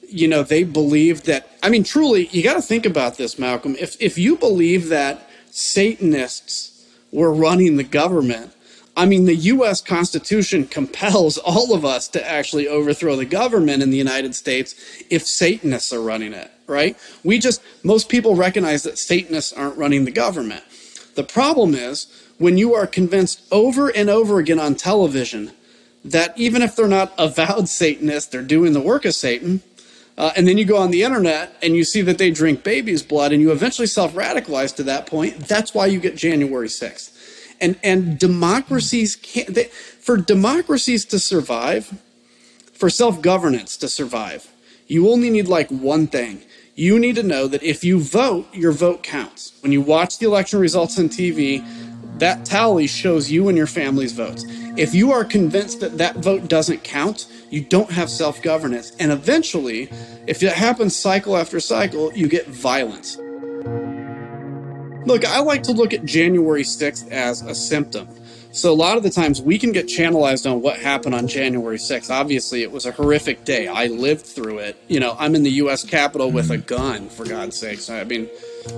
you 0.09 0.27
know 0.29 0.43
they 0.43 0.65
believed 0.65 1.27
that 1.27 1.57
i 1.63 1.69
mean 1.69 1.85
truly 1.85 2.27
you 2.29 2.43
got 2.43 2.55
to 2.55 2.63
think 2.63 2.87
about 2.87 3.17
this 3.17 3.39
malcolm 3.39 3.77
if 3.79 4.01
if 4.01 4.19
you 4.19 4.37
believe 4.37 4.89
that 4.89 5.29
satanists 5.51 6.87
were 7.13 7.33
running 7.33 7.77
the 7.77 7.85
government 7.85 8.53
I 8.99 9.07
mean, 9.07 9.27
the 9.27 9.37
U.S. 9.37 9.81
Constitution 9.81 10.67
compels 10.67 11.39
all 11.39 11.73
of 11.73 11.85
us 11.85 12.09
to 12.09 12.29
actually 12.29 12.67
overthrow 12.67 13.15
the 13.15 13.25
government 13.25 13.81
in 13.81 13.91
the 13.91 13.97
United 13.97 14.35
States 14.35 14.75
if 15.09 15.25
Satanists 15.25 15.93
are 15.93 16.01
running 16.01 16.33
it, 16.33 16.51
right? 16.67 16.97
We 17.23 17.39
just, 17.39 17.63
most 17.85 18.09
people 18.09 18.35
recognize 18.35 18.83
that 18.83 18.99
Satanists 18.99 19.53
aren't 19.53 19.79
running 19.79 20.05
the 20.05 20.11
government. 20.11 20.65
The 21.15 21.23
problem 21.23 21.75
is 21.75 22.09
when 22.39 22.59
you 22.59 22.75
are 22.75 22.89
convinced 22.89 23.41
over 23.53 23.89
and 23.89 24.11
over 24.11 24.41
again 24.41 24.59
on 24.59 24.75
television 24.75 25.53
that 26.05 26.37
even 26.37 26.61
if 26.61 26.75
they're 26.75 26.89
not 26.89 27.13
avowed 27.19 27.69
Satanists, 27.69 28.29
they're 28.29 28.43
doing 28.43 28.73
the 28.73 28.81
work 28.81 29.05
of 29.05 29.15
Satan. 29.15 29.63
Uh, 30.19 30.33
and 30.37 30.47
then 30.47 30.59
you 30.59 30.67
go 30.67 30.77
on 30.77 30.91
the 30.91 31.03
internet 31.03 31.57
and 31.63 31.75
you 31.77 31.85
see 31.85 32.03
that 32.03 32.19
they 32.19 32.31
drink 32.31 32.63
baby's 32.65 33.03
blood 33.03 33.33
and 33.33 33.41
you 33.41 33.53
eventually 33.53 33.87
self 33.87 34.13
radicalize 34.13 34.75
to 34.77 34.83
that 34.83 35.07
point. 35.07 35.39
That's 35.49 35.73
why 35.73 35.87
you 35.87 36.01
get 36.01 36.17
January 36.17 36.69
6th 36.69 37.15
and 37.61 37.79
and 37.83 38.19
democracies 38.19 39.17
can't 39.17 39.55
they, 39.55 39.65
for 39.65 40.17
democracies 40.17 41.05
to 41.07 41.19
survive 41.19 41.99
for 42.73 42.91
self-governance 42.91 43.77
to 43.77 43.89
survive 43.89 44.49
you 44.89 45.11
only 45.11 45.29
need 45.29 45.49
like 45.49 45.69
one 45.69 46.07
thing. 46.07 46.43
You 46.75 46.99
need 46.99 47.17
to 47.17 47.23
know 47.23 47.47
that 47.47 47.63
if 47.63 47.85
you 47.85 48.01
vote 48.01 48.47
your 48.55 48.73
vote 48.73 49.03
counts. 49.03 49.53
When 49.61 49.71
you 49.71 49.83
watch 49.83 50.19
the 50.19 50.27
election 50.27 50.59
results 50.59 50.99
on 50.99 51.11
tv 51.11 51.63
that 52.19 52.45
tally 52.45 52.87
shows 52.89 53.31
you 53.31 53.49
and 53.49 53.57
your 53.57 53.67
family's 53.67 54.13
votes. 54.13 54.45
If 54.77 54.95
you 54.95 55.13
are 55.13 55.25
convinced 55.25 55.81
that 55.81 55.99
that 55.99 56.17
vote 56.17 56.49
doesn't 56.49 56.83
count 56.83 57.27
you 57.51 57.63
don't 57.63 57.91
have 57.91 58.11
self-governance 58.11 58.93
and 58.99 59.11
eventually 59.13 59.91
if 60.27 60.43
it 60.43 60.53
happens 60.53 60.95
cycle 60.95 61.37
after 61.37 61.61
cycle 61.61 62.13
you 62.15 62.29
get 62.29 62.47
violence 62.47 63.19
Look, 65.09 65.25
I 65.25 65.41
like 65.41 65.63
to 65.63 65.73
look 65.73 65.95
at 65.95 66.05
January 66.05 66.63
6th 66.63 67.11
as 67.11 67.41
a 67.41 67.55
symptom. 67.55 68.07
So 68.53 68.71
a 68.71 68.75
lot 68.75 68.99
of 68.99 69.03
the 69.03 69.09
times 69.09 69.41
we 69.41 69.57
can 69.57 69.73
get 69.73 69.87
channelized 69.87 70.51
on 70.51 70.61
what 70.61 70.79
happened 70.79 71.15
on 71.15 71.27
January 71.27 71.79
6th. 71.79 72.11
Obviously, 72.11 72.63
it 72.63 72.71
was 72.71 72.85
a 72.85 72.93
horrific 72.93 73.47
day. 73.47 73.69
I 73.69 73.87
lived 73.87 74.27
through 74.27 74.59
it. 74.59 74.77
You 74.87 75.01
know, 75.01 75.17
I'm 75.19 75.35
in 75.35 75.45
the 75.45 75.51
U.S. 75.53 75.83
Capitol 75.83 76.31
with 76.31 76.51
a 76.51 76.59
gun, 76.59 77.09
for 77.09 77.25
God's 77.25 77.57
sakes. 77.57 77.89
I 77.89 78.05
mean, 78.05 78.29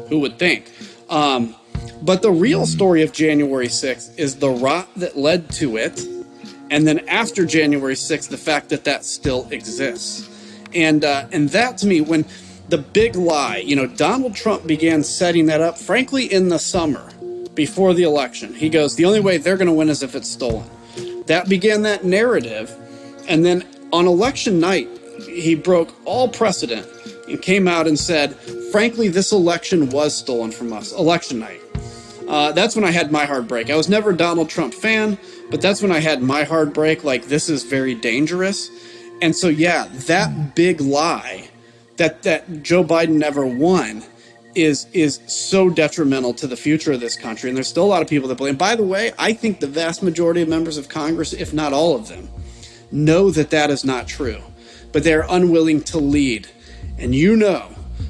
who 0.09 0.21
would 0.21 0.39
think? 0.39 0.71
Um, 1.09 1.57
but 2.03 2.23
the 2.23 2.31
real 2.31 2.65
story 2.65 3.03
of 3.03 3.11
January 3.11 3.67
6th 3.67 4.17
is 4.17 4.37
the 4.37 4.51
rot 4.51 4.89
that 4.95 5.17
led 5.17 5.51
to 5.55 5.79
it. 5.79 6.01
And 6.71 6.87
then 6.87 7.09
after 7.09 7.45
January 7.45 7.95
6th, 7.95 8.29
the 8.29 8.39
fact 8.39 8.69
that 8.71 8.85
that 8.85 9.05
still 9.05 9.47
exists. 9.51 10.29
And, 10.73 11.05
uh, 11.05 11.27
and 11.33 11.49
that 11.51 11.77
to 11.79 11.87
me, 11.87 12.01
when 12.01 12.25
the 12.71 12.79
big 12.79 13.17
lie. 13.17 13.59
You 13.59 13.77
know, 13.77 13.87
Donald 13.87 14.35
Trump 14.35 14.67
began 14.67 15.03
setting 15.03 15.47
that 15.47 15.61
up, 15.61 15.77
frankly, 15.77 16.33
in 16.33 16.49
the 16.49 16.59
summer 16.59 17.11
before 17.55 17.93
the 17.93 18.05
election. 18.05 18.55
He 18.55 18.69
goes, 18.69 18.95
the 18.97 19.05
only 19.05 19.21
way 19.21 19.37
they're 19.37 19.57
going 19.57 19.67
to 19.67 19.75
win 19.75 19.89
is 19.89 20.03
if 20.03 20.15
it's 20.15 20.31
stolen. 20.31 20.69
that 21.27 21.49
began 21.49 21.83
that 21.83 22.05
narrative. 22.05 22.75
And 23.29 23.45
then 23.45 23.67
on 23.93 24.07
election 24.07 24.59
night, 24.61 24.89
he 25.29 25.55
broke 25.55 25.95
all 26.05 26.29
precedent 26.29 26.87
and 27.29 27.43
came 27.43 27.69
out 27.69 27.87
and 27.87 27.99
said, 27.99 28.35
frankly, 28.73 29.09
this 29.09 29.33
election 29.33 29.91
was 29.91 30.17
stolen 30.17 30.51
from 30.51 30.73
us, 30.73 30.93
election 30.93 31.41
night. 31.41 31.61
Uh, 32.31 32.53
that's 32.53 32.77
when 32.77 32.85
I 32.85 32.93
had 32.93 33.11
my 33.11 33.25
heartbreak. 33.25 33.71
I 33.71 33.77
was 33.77 33.89
never 33.89 34.11
a 34.11 34.17
Donald 34.17 34.49
Trump 34.49 34.73
fan, 34.73 35.19
but 35.51 35.61
that's 35.61 35.83
when 35.83 35.91
I 35.91 35.99
had 35.99 36.23
my 36.23 36.45
heartbreak. 36.45 37.03
Like, 37.03 37.25
this 37.25 37.49
is 37.49 37.65
very 37.65 37.93
dangerous. 37.93 38.71
And 39.21 39.35
so, 39.35 39.49
yeah, 39.49 39.89
that 40.07 40.55
big 40.55 40.81
lie 40.81 41.49
that, 41.97 42.23
that 42.23 42.63
Joe 42.63 42.85
Biden 42.85 43.17
never 43.17 43.45
won 43.45 44.05
is 44.55 44.87
is 44.93 45.21
so 45.27 45.71
detrimental 45.71 46.33
to 46.35 46.47
the 46.47 46.57
future 46.57 46.93
of 46.93 46.99
this 46.99 47.17
country 47.17 47.49
and 47.49 47.57
there's 47.57 47.69
still 47.69 47.85
a 47.85 47.87
lot 47.87 48.03
of 48.03 48.09
people 48.09 48.29
that 48.29 48.35
blame 48.35 48.57
by 48.57 48.75
the 48.75 48.83
way 48.83 49.13
i 49.17 49.33
think 49.33 49.61
the 49.61 49.67
vast 49.69 50.03
majority 50.03 50.43
of 50.43 50.49
members 50.49 50.77
of 50.77 50.89
congress 50.89 51.33
if 51.33 51.55
not 51.55 51.73
all 51.73 51.95
of 51.95 52.09
them 52.09 52.29
know 52.91 53.31
that 53.31 53.51
that 53.51 53.71
is 53.71 53.85
not 53.85 54.09
true 54.09 54.43
but 54.91 55.05
they're 55.05 55.25
unwilling 55.29 55.81
to 55.81 55.99
lead 55.99 56.49
and 56.99 57.15
you 57.15 57.37
know 57.37 57.69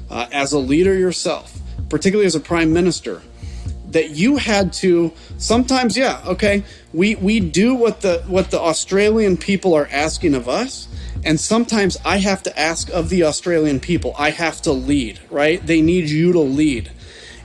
uh, 0.09 0.25
as 0.31 0.51
a 0.51 0.57
leader 0.57 0.97
yourself 0.97 1.59
particularly 1.89 2.25
as 2.25 2.33
a 2.33 2.39
prime 2.39 2.73
minister 2.73 3.21
that 3.91 4.11
you 4.11 4.37
had 4.37 4.73
to 4.73 5.11
sometimes 5.37 5.95
yeah 5.95 6.21
okay 6.25 6.63
we 6.93 7.15
we 7.15 7.39
do 7.39 7.75
what 7.75 8.01
the 8.01 8.23
what 8.27 8.51
the 8.51 8.59
australian 8.59 9.37
people 9.37 9.73
are 9.73 9.87
asking 9.91 10.33
of 10.33 10.47
us 10.49 10.87
and 11.23 11.39
sometimes 11.39 11.97
I 12.03 12.17
have 12.17 12.43
to 12.43 12.59
ask 12.59 12.89
of 12.89 13.09
the 13.09 13.23
Australian 13.23 13.79
people, 13.79 14.15
I 14.17 14.31
have 14.31 14.61
to 14.63 14.71
lead, 14.71 15.19
right? 15.29 15.65
They 15.65 15.81
need 15.81 16.09
you 16.09 16.31
to 16.33 16.39
lead. 16.39 16.91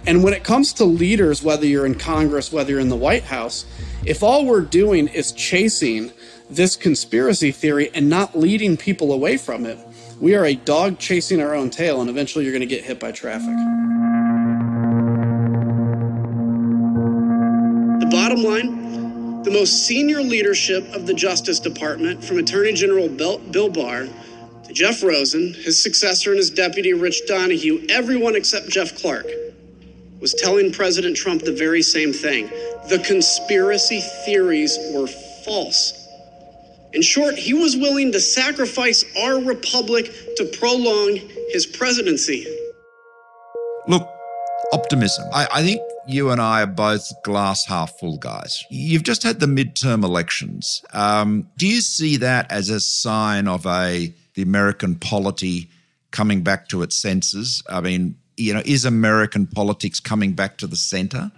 And 0.07 0.23
when 0.23 0.33
it 0.33 0.45
comes 0.45 0.73
to 0.75 0.85
leaders, 0.85 1.43
whether 1.43 1.67
you're 1.67 1.85
in 1.85 1.97
Congress, 1.97 2.53
whether 2.53 2.71
you're 2.71 2.81
in 2.81 2.89
the 2.89 2.97
White 2.97 3.25
House, 3.25 3.67
if 4.05 4.23
all 4.23 4.47
we're 4.47 4.61
doing 4.63 5.09
is 5.09 5.33
chasing 5.33 6.13
this 6.49 6.77
conspiracy 6.77 7.51
theory 7.51 7.91
and 7.93 8.09
not 8.09 8.39
leading 8.39 8.77
people 8.77 9.13
away 9.13 9.37
from 9.37 9.67
it, 9.67 9.79
we 10.21 10.35
are 10.35 10.45
a 10.45 10.55
dog 10.55 10.99
chasing 10.99 11.43
our 11.43 11.55
own 11.55 11.71
tail, 11.71 12.01
and 12.01 12.09
eventually 12.09 12.45
you're 12.45 12.53
going 12.53 12.61
to 12.61 12.67
get 12.67 12.85
hit 12.85 13.01
by 13.01 13.13
traffic. 13.13 14.16
Bottom 18.37 18.51
line 18.51 19.43
the 19.43 19.51
most 19.51 19.87
senior 19.87 20.21
leadership 20.23 20.85
of 20.93 21.07
the 21.07 21.15
Justice 21.15 21.61
Department, 21.61 22.25
from 22.25 22.39
Attorney 22.39 22.73
General 22.73 23.09
Bill 23.09 23.69
Barr 23.69 24.09
to 24.65 24.73
Jeff 24.73 25.05
Rosen, 25.05 25.55
his 25.55 25.81
successor 25.81 26.31
and 26.31 26.39
his 26.39 26.51
deputy 26.51 26.93
Rich 26.93 27.29
Donoghue, 27.29 27.87
everyone 27.89 28.35
except 28.35 28.69
Jeff 28.69 28.97
Clark, 28.99 29.27
was 30.21 30.35
telling 30.35 30.73
President 30.73 31.17
Trump 31.17 31.43
the 31.43 31.53
very 31.53 31.81
same 31.81 32.13
thing. 32.13 32.49
The 32.89 33.01
conspiracy 33.07 34.01
theories 34.25 34.77
were 34.93 35.07
false. 35.07 35.93
In 36.93 37.03
short, 37.03 37.37
he 37.37 37.55
was 37.55 37.77
willing 37.77 38.11
to 38.13 38.21
sacrifice 38.21 39.05
our 39.23 39.39
republic 39.39 40.11
to 40.37 40.45
prolong 40.59 41.21
his 41.51 41.67
presidency. 41.67 42.47
Look, 43.87 44.09
optimism. 44.77 45.25
I, 45.33 45.49
I 45.55 45.63
think 45.63 45.81
you 46.07 46.31
and 46.31 46.41
I 46.41 46.63
are 46.63 46.67
both 46.67 47.11
glass 47.25 47.65
half 47.65 47.99
full 47.99 48.19
guys. 48.19 48.65
You've 48.71 49.03
just 49.03 49.23
had 49.23 49.41
the 49.41 49.47
midterm 49.47 50.05
elections. 50.05 50.85
Um, 50.93 51.49
do 51.57 51.67
you 51.67 51.81
see 51.81 52.17
that 52.19 52.51
as 52.53 52.69
a 52.69 52.81
sign 52.81 53.49
of 53.49 53.67
a 53.67 54.13
the 54.35 54.43
American 54.43 54.95
polity 54.97 55.71
coming 56.11 56.43
back 56.43 56.69
to 56.69 56.83
its 56.83 56.97
senses? 56.97 57.63
I 57.71 57.81
mean, 57.81 58.17
you 58.37 58.53
know, 58.53 58.63
is 58.65 58.85
American 58.85 59.47
politics 59.47 59.99
coming 59.99 60.33
back 60.33 60.59
to 60.59 60.67
the 60.67 60.77
center? 60.77 61.33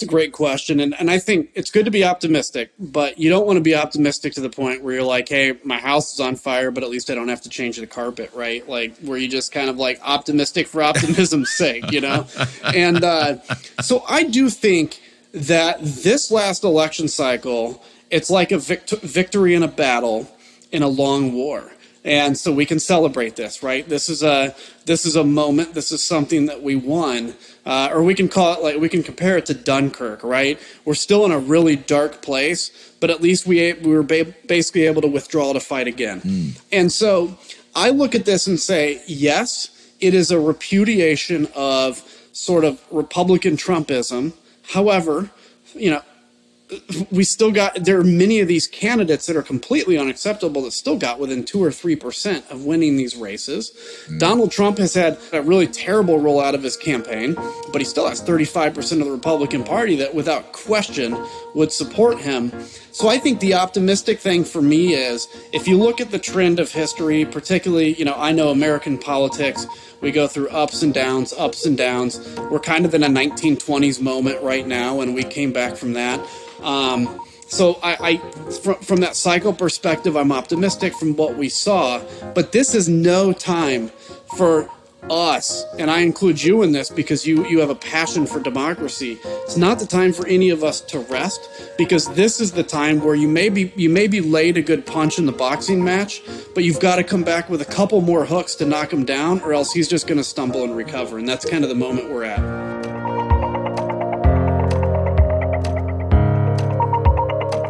It's 0.00 0.06
a 0.06 0.10
great 0.10 0.32
question. 0.32 0.80
And, 0.80 0.98
and 0.98 1.10
I 1.10 1.18
think 1.18 1.50
it's 1.54 1.70
good 1.70 1.84
to 1.84 1.90
be 1.90 2.04
optimistic, 2.04 2.72
but 2.78 3.18
you 3.18 3.28
don't 3.28 3.46
want 3.46 3.58
to 3.58 3.60
be 3.60 3.74
optimistic 3.74 4.32
to 4.32 4.40
the 4.40 4.48
point 4.48 4.82
where 4.82 4.94
you're 4.94 5.02
like, 5.02 5.28
hey, 5.28 5.58
my 5.62 5.78
house 5.78 6.14
is 6.14 6.20
on 6.20 6.36
fire, 6.36 6.70
but 6.70 6.82
at 6.82 6.88
least 6.88 7.10
I 7.10 7.14
don't 7.14 7.28
have 7.28 7.42
to 7.42 7.50
change 7.50 7.76
the 7.76 7.86
carpet, 7.86 8.30
right? 8.32 8.66
Like, 8.66 8.96
where 9.00 9.18
you 9.18 9.28
just 9.28 9.52
kind 9.52 9.68
of 9.68 9.76
like 9.76 10.00
optimistic 10.02 10.68
for 10.68 10.82
optimism's 10.82 11.50
sake, 11.50 11.92
you 11.92 12.00
know? 12.00 12.26
And 12.74 13.04
uh, 13.04 13.42
so 13.82 14.02
I 14.08 14.22
do 14.22 14.48
think 14.48 15.02
that 15.34 15.80
this 15.82 16.30
last 16.30 16.64
election 16.64 17.06
cycle, 17.06 17.84
it's 18.08 18.30
like 18.30 18.52
a 18.52 18.58
vict- 18.58 18.92
victory 19.02 19.54
in 19.54 19.62
a 19.62 19.68
battle 19.68 20.34
in 20.72 20.82
a 20.82 20.88
long 20.88 21.34
war 21.34 21.70
and 22.04 22.36
so 22.38 22.50
we 22.52 22.64
can 22.64 22.78
celebrate 22.78 23.36
this 23.36 23.62
right? 23.62 23.88
This 23.88 24.08
is 24.08 24.22
a 24.22 24.54
this 24.86 25.04
is 25.04 25.16
a 25.16 25.24
moment. 25.24 25.74
This 25.74 25.92
is 25.92 26.02
something 26.02 26.46
that 26.46 26.62
we 26.62 26.74
won. 26.76 27.34
Uh, 27.66 27.90
or 27.92 28.02
we 28.02 28.14
can 28.14 28.26
call 28.28 28.54
it 28.54 28.62
like 28.62 28.76
we 28.80 28.88
can 28.88 29.02
compare 29.02 29.36
it 29.36 29.46
to 29.46 29.54
dunkirk 29.54 30.24
right? 30.24 30.58
We're 30.84 30.94
still 30.94 31.24
in 31.24 31.32
a 31.32 31.38
really 31.38 31.76
dark 31.76 32.22
place 32.22 32.70
but 33.00 33.10
at 33.10 33.22
least 33.22 33.46
we, 33.46 33.72
we 33.72 33.94
were 33.94 34.02
ba- 34.02 34.34
basically 34.46 34.82
able 34.82 35.02
to 35.02 35.08
withdraw 35.08 35.52
to 35.52 35.60
fight 35.60 35.88
again. 35.88 36.20
Mm. 36.20 36.60
and 36.70 36.92
so 36.92 37.36
i 37.74 37.88
look 37.90 38.14
at 38.14 38.24
this 38.24 38.46
and 38.46 38.58
say 38.58 39.00
yes 39.06 39.70
it 40.00 40.12
is 40.14 40.30
a 40.30 40.40
repudiation 40.40 41.46
of 41.54 42.02
sort 42.32 42.64
of 42.64 42.80
republican 42.90 43.56
trumpism. 43.56 44.32
However 44.68 45.30
you 45.74 45.90
know 45.90 46.02
we 47.10 47.24
still 47.24 47.50
got 47.50 47.84
there 47.84 47.98
are 47.98 48.04
many 48.04 48.40
of 48.40 48.48
these 48.48 48.66
candidates 48.66 49.26
that 49.26 49.36
are 49.36 49.42
completely 49.42 49.98
unacceptable 49.98 50.62
that 50.62 50.72
still 50.72 50.96
got 50.96 51.18
within 51.18 51.44
two 51.44 51.62
or 51.62 51.72
three 51.72 51.96
percent 51.96 52.44
of 52.50 52.64
winning 52.64 52.96
these 52.96 53.16
races. 53.16 53.72
Mm. 54.08 54.18
Donald 54.18 54.52
Trump 54.52 54.78
has 54.78 54.94
had 54.94 55.18
a 55.32 55.42
really 55.42 55.66
terrible 55.66 56.18
rollout 56.18 56.54
of 56.54 56.62
his 56.62 56.76
campaign, 56.76 57.34
but 57.72 57.80
he 57.80 57.84
still 57.84 58.08
has 58.08 58.20
35 58.20 58.74
percent 58.74 59.00
of 59.00 59.06
the 59.06 59.12
Republican 59.12 59.64
Party 59.64 59.96
that, 59.96 60.14
without 60.14 60.52
question, 60.52 61.16
would 61.54 61.72
support 61.72 62.18
him. 62.18 62.52
So 62.92 63.08
I 63.08 63.18
think 63.18 63.40
the 63.40 63.54
optimistic 63.54 64.18
thing 64.18 64.44
for 64.44 64.62
me 64.62 64.94
is 64.94 65.28
if 65.52 65.66
you 65.66 65.76
look 65.76 66.00
at 66.00 66.10
the 66.10 66.18
trend 66.18 66.60
of 66.60 66.70
history, 66.70 67.24
particularly, 67.24 67.94
you 67.94 68.04
know, 68.04 68.14
I 68.16 68.32
know 68.32 68.50
American 68.50 68.98
politics. 68.98 69.66
We 70.00 70.12
go 70.12 70.26
through 70.26 70.48
ups 70.48 70.82
and 70.82 70.94
downs, 70.94 71.34
ups 71.34 71.66
and 71.66 71.76
downs. 71.76 72.18
We're 72.50 72.60
kind 72.60 72.86
of 72.86 72.94
in 72.94 73.02
a 73.02 73.08
1920s 73.08 74.00
moment 74.00 74.42
right 74.42 74.66
now, 74.66 75.00
and 75.00 75.14
we 75.14 75.24
came 75.24 75.52
back 75.52 75.76
from 75.76 75.92
that. 75.92 76.26
Um, 76.62 77.20
so 77.50 77.80
I, 77.82 77.96
I 78.00 78.16
from, 78.50 78.76
from 78.76 79.00
that 79.00 79.16
cycle 79.16 79.52
perspective, 79.52 80.16
I'm 80.16 80.32
optimistic 80.32 80.94
from 80.94 81.16
what 81.16 81.36
we 81.36 81.48
saw. 81.48 82.00
But 82.34 82.52
this 82.52 82.74
is 82.74 82.88
no 82.88 83.32
time 83.32 83.90
for 84.36 84.70
us, 85.10 85.64
and 85.78 85.90
I 85.90 86.00
include 86.00 86.42
you 86.42 86.62
in 86.62 86.70
this 86.72 86.90
because 86.90 87.26
you 87.26 87.44
you 87.46 87.58
have 87.58 87.70
a 87.70 87.74
passion 87.74 88.26
for 88.26 88.38
democracy. 88.38 89.18
It's 89.24 89.56
not 89.56 89.80
the 89.80 89.86
time 89.86 90.12
for 90.12 90.26
any 90.28 90.50
of 90.50 90.62
us 90.62 90.80
to 90.82 91.00
rest 91.00 91.74
because 91.76 92.06
this 92.14 92.40
is 92.40 92.52
the 92.52 92.62
time 92.62 93.00
where 93.00 93.16
you 93.16 93.26
may 93.26 93.48
be 93.48 93.72
you 93.74 93.90
may 93.90 94.06
be 94.06 94.20
laid 94.20 94.56
a 94.56 94.62
good 94.62 94.86
punch 94.86 95.18
in 95.18 95.26
the 95.26 95.32
boxing 95.32 95.82
match, 95.82 96.22
but 96.54 96.62
you've 96.62 96.80
got 96.80 96.96
to 96.96 97.04
come 97.04 97.24
back 97.24 97.48
with 97.48 97.62
a 97.62 97.64
couple 97.64 98.00
more 98.00 98.24
hooks 98.24 98.54
to 98.56 98.66
knock 98.66 98.92
him 98.92 99.04
down, 99.04 99.40
or 99.40 99.52
else 99.52 99.72
he's 99.72 99.88
just 99.88 100.06
going 100.06 100.18
to 100.18 100.24
stumble 100.24 100.62
and 100.62 100.76
recover. 100.76 101.18
And 101.18 101.28
that's 101.28 101.44
kind 101.48 101.64
of 101.64 101.70
the 101.70 101.76
moment 101.76 102.10
we're 102.10 102.24
at. 102.24 102.69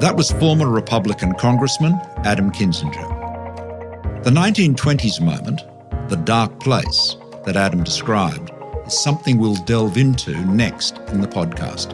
That 0.01 0.17
was 0.17 0.33
former 0.33 0.67
Republican 0.67 1.35
Congressman 1.35 1.93
Adam 2.25 2.51
Kinzinger. 2.51 4.25
The 4.25 4.31
1920s 4.31 5.21
moment, 5.21 5.61
the 6.09 6.17
dark 6.17 6.59
place 6.59 7.17
that 7.45 7.55
Adam 7.55 7.85
described, 7.85 8.51
is 8.87 8.99
something 8.99 9.37
we'll 9.37 9.63
delve 9.67 9.99
into 9.99 10.35
next 10.47 10.97
in 11.09 11.21
the 11.21 11.29
podcast. 11.29 11.93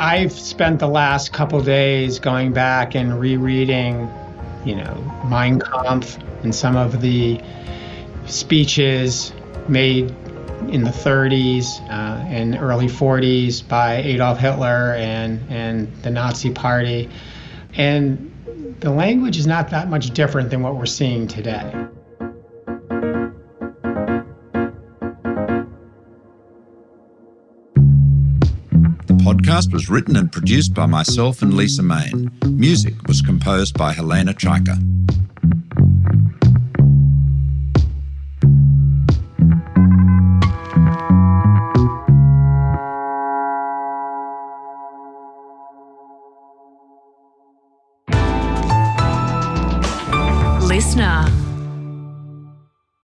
I've 0.00 0.32
spent 0.32 0.80
the 0.80 0.88
last 0.88 1.32
couple 1.32 1.62
days 1.62 2.18
going 2.18 2.52
back 2.52 2.96
and 2.96 3.20
rereading, 3.20 4.10
you 4.64 4.74
know, 4.74 4.94
Mein 5.30 5.60
Kampf 5.60 6.18
and 6.42 6.52
some 6.52 6.74
of 6.74 7.02
the 7.02 7.40
speeches 8.26 9.32
made 9.68 10.12
in 10.70 10.84
the 10.84 10.90
30s 10.90 11.80
uh, 11.88 12.24
and 12.26 12.56
early 12.56 12.86
40s 12.86 13.66
by 13.66 13.96
Adolf 13.96 14.38
Hitler 14.38 14.94
and, 14.96 15.40
and 15.50 15.94
the 16.02 16.10
Nazi 16.10 16.50
Party. 16.50 17.08
And 17.74 18.28
the 18.80 18.90
language 18.90 19.38
is 19.38 19.46
not 19.46 19.70
that 19.70 19.88
much 19.88 20.10
different 20.10 20.50
than 20.50 20.62
what 20.62 20.76
we're 20.76 20.86
seeing 20.86 21.28
today. 21.28 21.70
The 29.06 29.14
podcast 29.24 29.72
was 29.72 29.88
written 29.88 30.16
and 30.16 30.30
produced 30.30 30.74
by 30.74 30.86
myself 30.86 31.42
and 31.42 31.54
Lisa 31.54 31.82
Main. 31.82 32.30
Music 32.44 32.94
was 33.06 33.22
composed 33.22 33.76
by 33.78 33.92
Helena 33.92 34.34
Chaika. 34.34 35.01